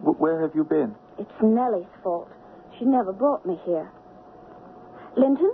[0.00, 0.94] w- where have you been?
[1.18, 2.30] It's Nellie's fault.
[2.78, 3.90] She never brought me here.
[5.16, 5.52] Linton,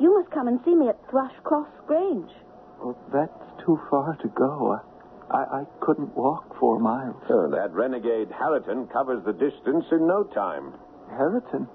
[0.00, 2.30] you must come and see me at Thrushcross Grange.
[2.82, 4.80] Oh, that's too far to go.
[5.30, 7.22] I, I couldn't walk four miles.
[7.28, 10.72] Oh, that renegade Hareton covers the distance in no time.
[11.10, 11.68] Hareton,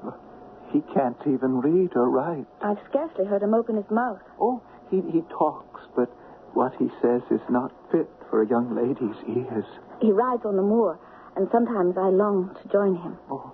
[0.72, 2.48] he can't even read or write.
[2.62, 4.22] I've scarcely heard him open his mouth.
[4.40, 6.10] Oh, he, he talks, but
[6.54, 9.66] what he says is not fit for a young lady's ears.
[10.02, 11.00] He rides on the moor,
[11.36, 13.18] and sometimes I long to join him.
[13.30, 13.52] Oh,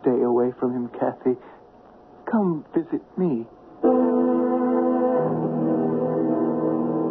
[0.00, 1.36] stay away from him, Cathy.
[2.30, 3.46] Come visit me.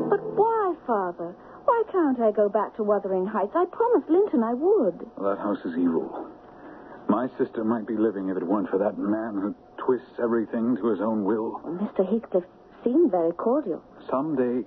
[0.10, 1.36] But why, Father?
[1.82, 3.54] Why can't I go back to Wuthering Heights?
[3.56, 5.02] I promised Linton I would.
[5.18, 6.28] Well, that house is evil.
[7.10, 10.88] My sister might be living if it weren't for that man who twists everything to
[10.92, 11.60] his own will.
[11.64, 12.08] Well, Mr.
[12.08, 12.44] Heathcliff
[12.84, 13.84] seemed very cordial.
[14.12, 14.62] Someday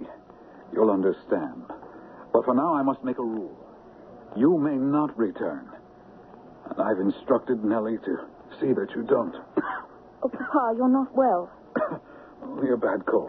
[0.72, 1.62] you'll understand.
[2.33, 3.57] But for now, I must make a rule.
[4.37, 5.68] You may not return.
[6.68, 8.16] And I've instructed Nellie to
[8.61, 9.37] see that you don't.
[10.24, 11.53] Oh, Papa, you're not well.
[12.42, 13.29] Only a bad cold.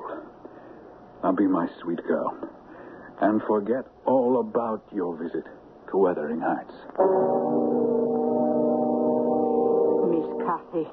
[1.22, 2.55] Now be my sweet girl.
[3.22, 5.46] And forget all about your visit
[5.92, 6.74] to Wuthering Heights.
[10.12, 10.88] Miss Cathy,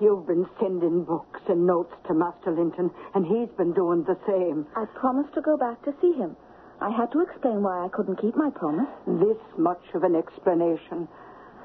[0.00, 4.66] you've been sending books and notes to Master Linton, and he's been doing the same.
[4.76, 6.36] I promised to go back to see him.
[6.80, 8.88] I had to explain why I couldn't keep my promise.
[9.06, 11.08] This much of an explanation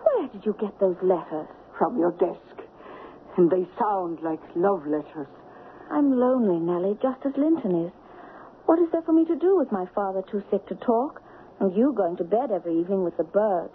[0.04, 1.48] Where did you get those letters?
[1.78, 2.66] from your desk.
[3.38, 5.28] And they sound like love letters.
[5.92, 7.92] I'm lonely, Nellie, just as Linton is.
[8.68, 11.22] What is there for me to do with my father too sick to talk,
[11.62, 13.72] and you going to bed every evening with the birds?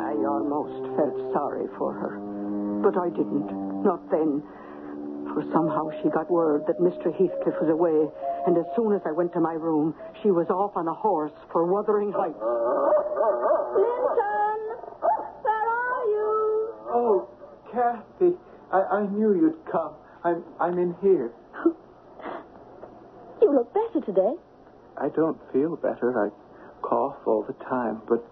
[0.00, 2.16] I almost felt sorry for her.
[2.80, 3.52] But I didn't.
[3.84, 4.40] Not then.
[5.36, 7.12] For somehow she got word that Mr.
[7.12, 8.08] Heathcliff was away,
[8.46, 11.36] and as soon as I went to my room, she was off on a horse
[11.52, 12.40] for Wuthering Heights.
[13.76, 14.60] Linton!
[15.44, 16.72] Where are you?
[16.88, 17.28] Oh,
[17.70, 18.32] Cathy,
[18.72, 19.99] I, I knew you'd come.
[20.24, 21.32] I'm, I'm in here.
[23.42, 24.34] You look better today.
[24.98, 26.12] I don't feel better.
[26.26, 26.28] I
[26.86, 28.22] cough all the time, but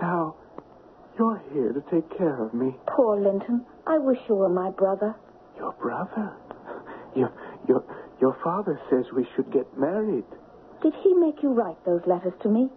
[0.00, 0.36] now
[1.18, 2.72] you're here to take care of me.
[2.86, 3.66] Poor Linton.
[3.84, 5.16] I wish you were my brother.
[5.56, 6.32] Your brother?
[7.16, 7.32] You're,
[7.66, 7.84] you're,
[8.20, 10.24] Your father says we should get married.
[10.82, 12.68] Did he make you write those letters to me?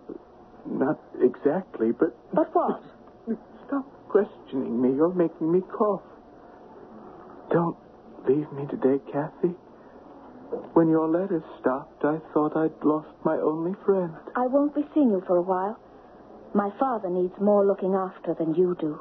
[0.66, 2.18] Not exactly, but.
[2.34, 2.82] But what?
[3.68, 4.96] Stop questioning me.
[4.96, 6.02] You're making me cough.
[7.52, 7.78] Don't
[8.28, 9.53] leave me today, Cathy.
[10.74, 14.13] When your letters stopped, I thought I'd lost my only friend.
[14.36, 15.80] I won't be seeing you for a while.
[16.53, 18.99] My father needs more looking after than you do.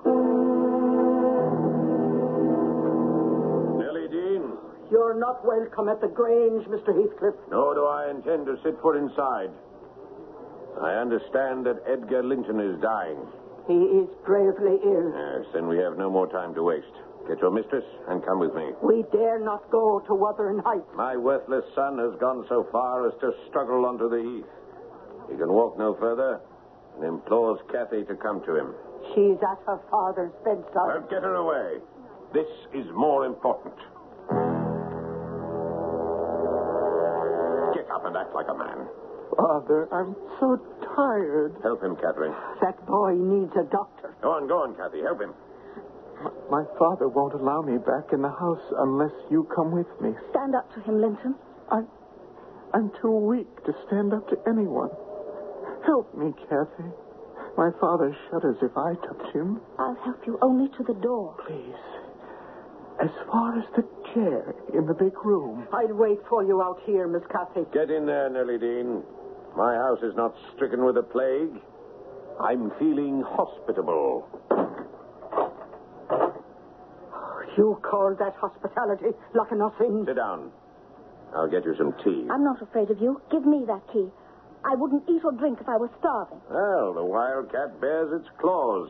[3.78, 4.52] Nellie Dean,
[4.90, 6.94] You're not welcome at the Grange, Mr.
[6.94, 7.34] Heathcliff.
[7.50, 9.50] nor do I intend to sit foot inside.
[10.80, 13.18] I understand that Edgar Linton is dying.
[13.66, 15.12] He is gravely ill.
[15.14, 16.86] Yes, then we have no more time to waste.
[17.30, 18.74] Get your mistress and come with me.
[18.82, 20.90] We dare not go to Wuthering Heights.
[20.96, 24.50] My worthless son has gone so far as to struggle onto the heath.
[25.30, 26.40] He can walk no further
[26.96, 28.74] and implores Cathy to come to him.
[29.14, 30.74] She's at her father's bedside.
[30.74, 31.78] Well, get her away.
[32.34, 33.78] This is more important.
[37.78, 38.90] Get up and act like a man.
[39.38, 40.58] Father, I'm so
[40.98, 41.54] tired.
[41.62, 42.34] Help him, Catherine.
[42.60, 44.16] That boy needs a doctor.
[44.20, 45.02] Go on, go on, Cathy.
[45.06, 45.30] Help him.
[46.50, 50.12] My father won't allow me back in the house unless you come with me.
[50.30, 51.34] Stand up to him, Linton.
[51.70, 51.86] I'm,
[52.74, 54.90] I'm too weak to stand up to anyone.
[55.86, 56.90] Help me, Cathy.
[57.56, 59.60] My father shudders if I touch him.
[59.78, 61.36] I'll help you only to the door.
[61.46, 61.80] Please.
[63.02, 65.66] As far as the chair in the big room.
[65.72, 67.64] I'll wait for you out here, Miss Cathy.
[67.72, 69.02] Get in there, Nellie Dean.
[69.56, 71.62] My house is not stricken with the plague.
[72.40, 74.28] I'm feeling hospitable.
[77.60, 80.08] You call that hospitality, locking us in?
[80.08, 80.48] Sit down.
[81.36, 82.24] I'll get you some tea.
[82.32, 83.20] I'm not afraid of you.
[83.30, 84.08] Give me that key.
[84.64, 86.40] I wouldn't eat or drink if I was starving.
[86.48, 88.88] Well, the wildcat bears its claws.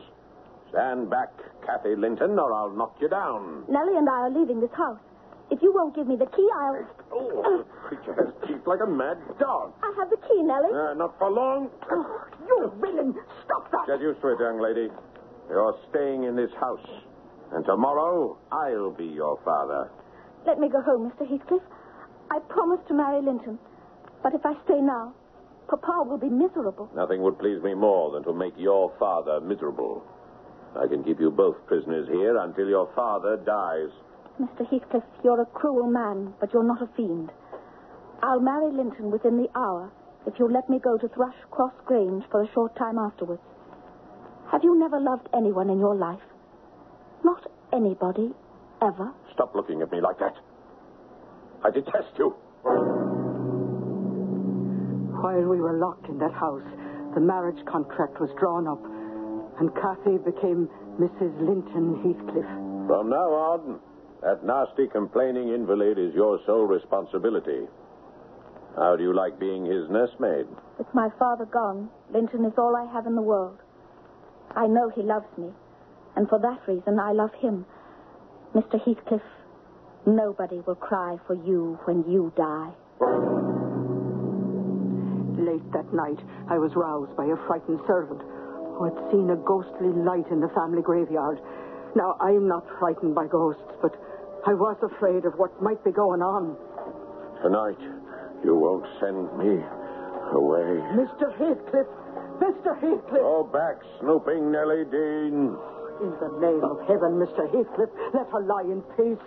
[0.71, 1.35] Stand back,
[1.67, 3.65] Cathy Linton, or I'll knock you down.
[3.67, 5.03] Nellie and I are leaving this house.
[5.51, 6.87] If you won't give me the key, I'll.
[7.11, 9.73] Oh, the creature has teeth like a mad dog.
[9.83, 10.71] I have the key, Nellie.
[10.71, 11.69] Uh, not for long.
[11.91, 13.19] Oh, you villain!
[13.43, 13.83] Stop that!
[13.85, 14.87] Get used to it, young lady.
[15.49, 16.87] You're staying in this house.
[17.53, 19.91] And tomorrow, I'll be your father.
[20.45, 21.27] Let me go home, Mr.
[21.29, 21.61] Heathcliff.
[22.31, 23.59] I promised to marry Linton.
[24.23, 25.13] But if I stay now,
[25.67, 26.89] Papa will be miserable.
[26.95, 30.03] Nothing would please me more than to make your father miserable.
[30.79, 33.89] I can keep you both prisoners here until your father dies.
[34.39, 34.65] Mr.
[34.69, 37.31] Heathcliff, you're a cruel man, but you're not a fiend.
[38.23, 39.91] I'll marry Linton within the hour
[40.25, 43.41] if you'll let me go to Thrush Cross Grange for a short time afterwards.
[44.51, 46.21] Have you never loved anyone in your life?
[47.23, 48.31] Not anybody,
[48.81, 49.11] ever?
[49.33, 50.35] Stop looking at me like that.
[51.63, 52.35] I detest you.
[55.21, 56.65] While we were locked in that house,
[57.13, 58.81] the marriage contract was drawn up,
[59.59, 60.67] and Cathy became
[60.99, 61.31] Mrs.
[61.39, 62.49] Linton Heathcliff.
[62.87, 63.79] From now on,
[64.23, 67.67] that nasty complaining invalid is your sole responsibility.
[68.75, 70.47] How do you like being his nursemaid?
[70.77, 73.59] With my father gone, Linton is all I have in the world.
[74.55, 75.49] I know he loves me,
[76.15, 77.65] and for that reason I love him.
[78.53, 78.79] Mr.
[78.83, 79.21] Heathcliff,
[80.05, 82.71] nobody will cry for you when you die.
[85.39, 89.89] Late that night, I was roused by a frightened servant who had seen a ghostly
[89.89, 91.39] light in the family graveyard.
[91.95, 93.95] Now, I'm not frightened by ghosts, but
[94.45, 96.57] I was afraid of what might be going on.
[97.41, 97.79] Tonight,
[98.43, 99.63] you won't send me
[100.33, 100.81] away.
[100.97, 101.31] Mr.
[101.37, 101.87] Heathcliff!
[102.39, 102.73] Mr.
[102.79, 103.21] Heathcliff!
[103.21, 105.55] Go back snooping, Nellie Dean.
[106.01, 107.45] In the name of heaven, Mr.
[107.53, 109.21] Heathcliff, let her lie in peace.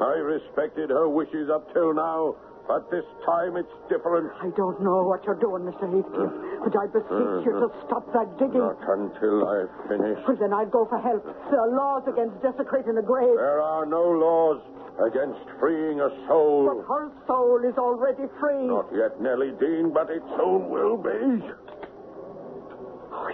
[0.00, 2.34] I respected her wishes up till now,
[2.66, 4.32] but this time it's different.
[4.42, 5.86] I don't know what you're doing, Mr.
[5.86, 6.32] Heathcliff,
[6.66, 8.58] but I beseech you to stop that digging.
[8.58, 10.26] Not until I've finished.
[10.26, 11.22] Well, then I'll go for help.
[11.46, 13.36] There are laws against desecrating a grave.
[13.38, 14.58] There are no laws
[15.06, 16.74] against freeing a soul.
[16.74, 18.66] But her soul is already free.
[18.66, 21.46] Not yet, Nellie Dean, but it soon will be.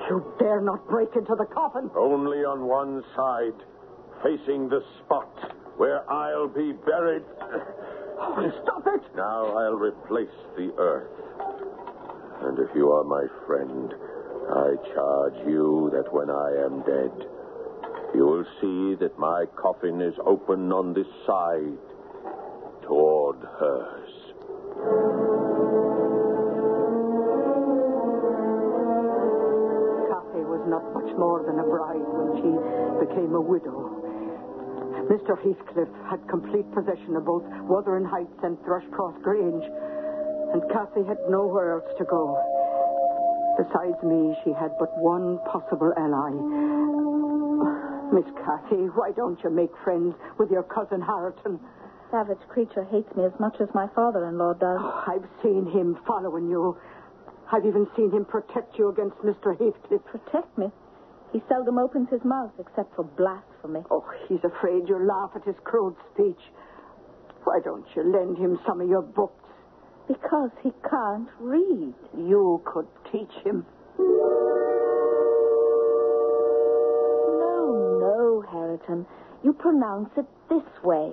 [0.08, 1.90] You dare not break into the coffin.
[1.96, 3.58] Only on one side,
[4.22, 5.30] facing the spot
[5.76, 7.22] where I'll be buried.
[8.18, 9.02] Oh, stop it!
[9.14, 11.10] Now I'll replace the earth.
[12.42, 13.92] And if you are my friend,
[14.48, 17.28] I charge you that when I am dead,
[18.14, 21.76] you will see that my coffin is open on this side
[22.86, 24.15] toward hers.
[31.18, 32.50] More than a bride when she
[33.00, 33.92] became a widow.
[35.08, 35.38] Mr.
[35.38, 39.64] Heathcliff had complete possession of both Wuthering Heights and Thrushcross Grange,
[40.52, 42.36] and Cathy had nowhere else to go.
[43.56, 46.30] Besides me, she had but one possible ally.
[48.12, 51.60] Miss Cathy, why don't you make friends with your cousin Hareton?
[52.10, 54.78] savage creature hates me as much as my father-in-law does.
[54.80, 56.76] Oh, I've seen him following you.
[57.52, 59.52] I've even seen him protect you against Mr.
[59.58, 60.04] Heathcliff.
[60.04, 60.70] Protect me?
[61.32, 63.80] He seldom opens his mouth except for blasphemy.
[63.90, 66.40] Oh, he's afraid you'll laugh at his crude speech.
[67.44, 69.44] Why don't you lend him some of your books?
[70.08, 71.94] Because he can't read.
[72.16, 73.66] You could teach him.
[77.40, 79.06] No, no, Hareton.
[79.44, 81.12] You pronounce it this way.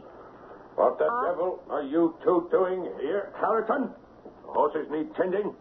[0.76, 3.89] What the Uh, devil are you two doing here, Carrington?
[4.45, 5.53] The horses need tending.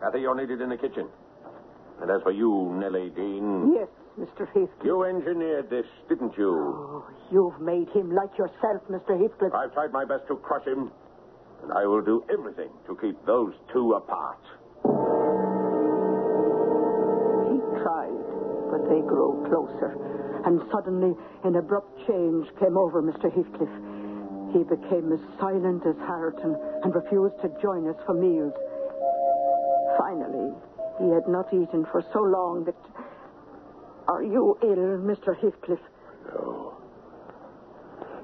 [0.00, 1.08] Cathy, you're needed in the kitchen.
[2.00, 3.88] And as for you, Nellie Dean, Yes,
[4.18, 4.46] Mr.
[4.48, 4.84] Heathcliff.
[4.84, 6.50] you engineered this, didn't you?
[6.50, 9.20] Oh, you've made him like yourself, Mr.
[9.20, 9.52] Heathcliff.
[9.54, 10.90] I've tried my best to crush him,
[11.62, 14.40] and I will do everything to keep those two apart.
[17.52, 18.24] He tried,
[18.70, 19.92] but they grew closer.
[20.46, 21.12] And suddenly,
[21.44, 23.28] an abrupt change came over Mr.
[23.28, 23.68] Heathcliff.
[24.56, 28.54] He became as silent as Hareton and refused to join us for meals.
[29.98, 30.50] Finally,
[31.00, 32.76] he had not eaten for so long that.
[34.08, 35.36] Are you ill, Mr.
[35.40, 35.78] Heathcliff?
[36.34, 36.74] No.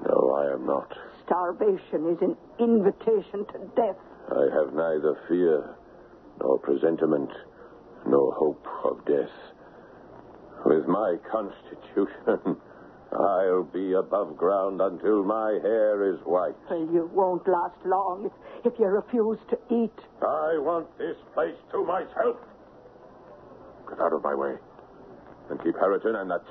[0.05, 0.93] No, I am not.
[1.25, 3.95] Starvation is an invitation to death.
[4.29, 5.75] I have neither fear
[6.41, 7.29] nor presentiment,
[8.05, 9.31] nor hope of death.
[10.65, 12.57] With my constitution,
[13.17, 16.55] I'll be above ground until my hair is white.
[16.69, 18.29] Well, you won't last long
[18.65, 19.97] if, if you refuse to eat.
[20.21, 22.37] I want this place to myself.
[23.89, 24.55] Get out of my way.
[25.49, 26.43] And keep Hareton and that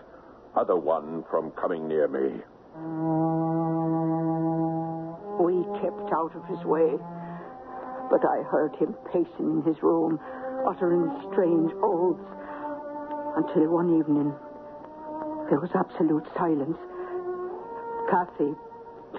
[0.57, 2.41] other one from coming near me.
[5.37, 6.97] We kept out of his way.
[8.09, 10.19] But I heard him pacing in his room,
[10.67, 12.23] uttering strange oaths.
[13.37, 14.33] Until one evening,
[15.51, 16.79] there was absolute silence.
[18.09, 18.55] Cathy,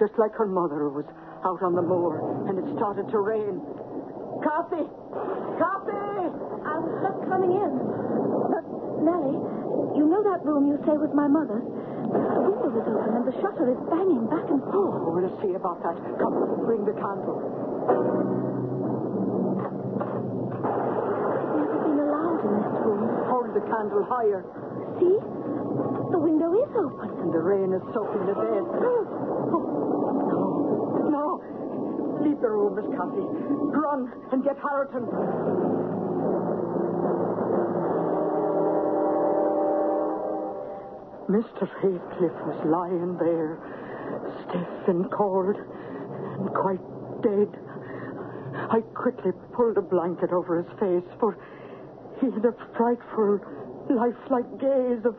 [0.00, 1.06] just like her mother, was
[1.44, 3.62] out on the moor, and it started to rain.
[4.42, 4.88] Cathy!
[5.60, 6.34] Cathy!
[6.66, 7.72] I'm just coming in.
[8.50, 8.64] But,
[9.04, 9.38] Nellie,
[9.94, 11.66] you know that room you say was my mother's?
[11.66, 15.02] The window is open and the shutter is banging back and forth.
[15.02, 15.98] Oh, we'll see about that.
[16.18, 17.42] Come, bring the candle.
[20.62, 23.02] I've never been allowed in this room.
[23.26, 24.46] Hold the candle higher.
[25.02, 25.18] See?
[26.14, 27.10] The window is open.
[27.18, 28.62] And the rain is soaking the bed.
[28.62, 29.02] Oh,
[30.30, 31.10] no.
[31.10, 31.42] No.
[32.22, 33.26] Leave the room, Miss Cathy.
[33.74, 35.67] Run and get Hareton.
[41.28, 41.68] Mr.
[41.68, 43.60] Heathcliff was lying there,
[44.40, 46.80] stiff and cold, and quite
[47.20, 47.52] dead.
[48.70, 51.36] I quickly pulled a blanket over his face, for
[52.18, 53.40] he had a frightful,
[53.90, 55.16] lifelike gaze of,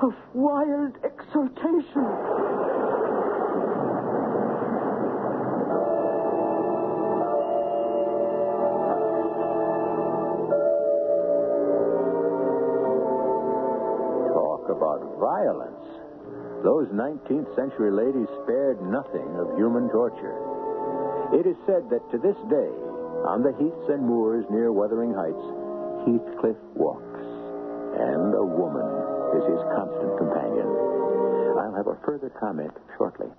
[0.00, 2.71] of wild exultation.
[15.22, 15.86] Violence.
[16.66, 20.34] Those 19th century ladies spared nothing of human torture.
[21.30, 22.72] It is said that to this day,
[23.22, 25.46] on the heaths and moors near Wuthering Heights,
[26.02, 27.22] Heathcliff walks,
[27.94, 28.90] and a woman
[29.38, 30.66] is his constant companion.
[31.54, 33.30] I'll have a further comment shortly.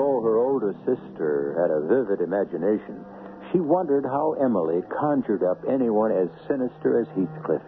[0.00, 3.04] Although her older sister had a vivid imagination,
[3.52, 7.60] she wondered how Emily conjured up anyone as sinister as Heathcliff.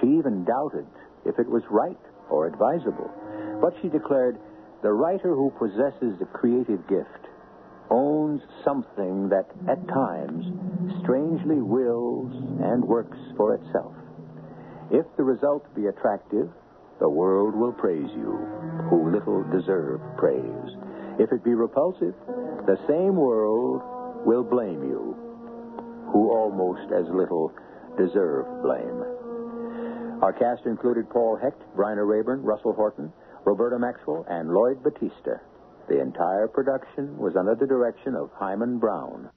[0.00, 0.86] She even doubted
[1.26, 2.00] if it was right
[2.30, 3.10] or advisable.
[3.60, 4.38] But she declared
[4.82, 7.28] the writer who possesses the creative gift
[7.90, 10.46] owns something that, at times,
[11.02, 12.32] strangely wills
[12.62, 13.92] and works for itself.
[14.90, 16.48] If the result be attractive,
[17.00, 18.38] the world will praise you,
[18.88, 20.79] who little deserve praise.
[21.20, 22.14] If it be repulsive,
[22.64, 23.82] the same world
[24.24, 25.14] will blame you,
[26.10, 27.52] who almost as little
[27.98, 29.04] deserve blame.
[30.22, 33.12] Our cast included Paul Hecht, Bryna Raeburn, Russell Horton,
[33.44, 35.42] Roberta Maxwell, and Lloyd Battista.
[35.90, 39.28] The entire production was under the direction of Himan Brown.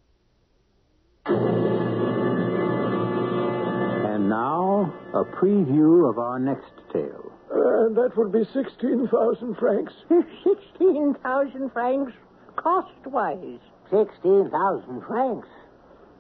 [4.06, 7.33] And now, a preview of our next tale.
[7.54, 9.94] And that would be 16,000 francs.
[10.10, 12.14] 16,000 francs
[12.56, 13.60] cost-wise.
[13.92, 15.48] 16,000 francs?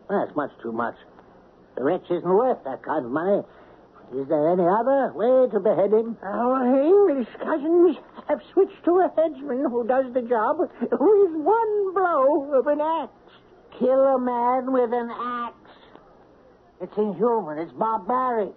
[0.09, 0.95] That's much too much.
[1.75, 3.41] The wretch isn't worth that kind of money.
[4.15, 6.17] Is there any other way to behead him?
[6.21, 12.53] Our English cousins have switched to a headsman who does the job with one blow
[12.53, 13.11] of an axe.
[13.79, 15.55] kill a man with an axe.
[16.79, 17.57] It's inhuman.
[17.57, 18.53] It's barbaric.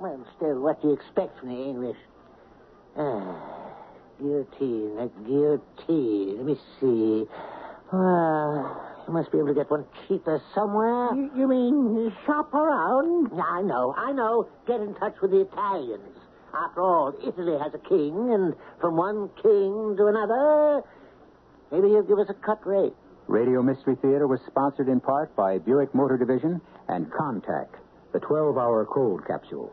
[0.00, 1.96] Well, still, what do you expect from the English?
[2.96, 3.74] Ah,
[4.20, 6.36] guillotine, a guillotine.
[6.36, 7.24] Let me see.
[7.92, 11.14] Well, you must be able to get one cheaper somewhere.
[11.14, 13.32] You, you mean shop around?
[13.40, 14.48] I know, I know.
[14.66, 16.16] Get in touch with the Italians.
[16.54, 20.82] After all, Italy has a king, and from one king to another,
[21.72, 22.94] maybe you'll give us a cut rate.
[23.26, 27.74] Radio Mystery Theater was sponsored in part by Buick Motor Division and Contact,
[28.12, 29.72] the 12 hour cold capsule.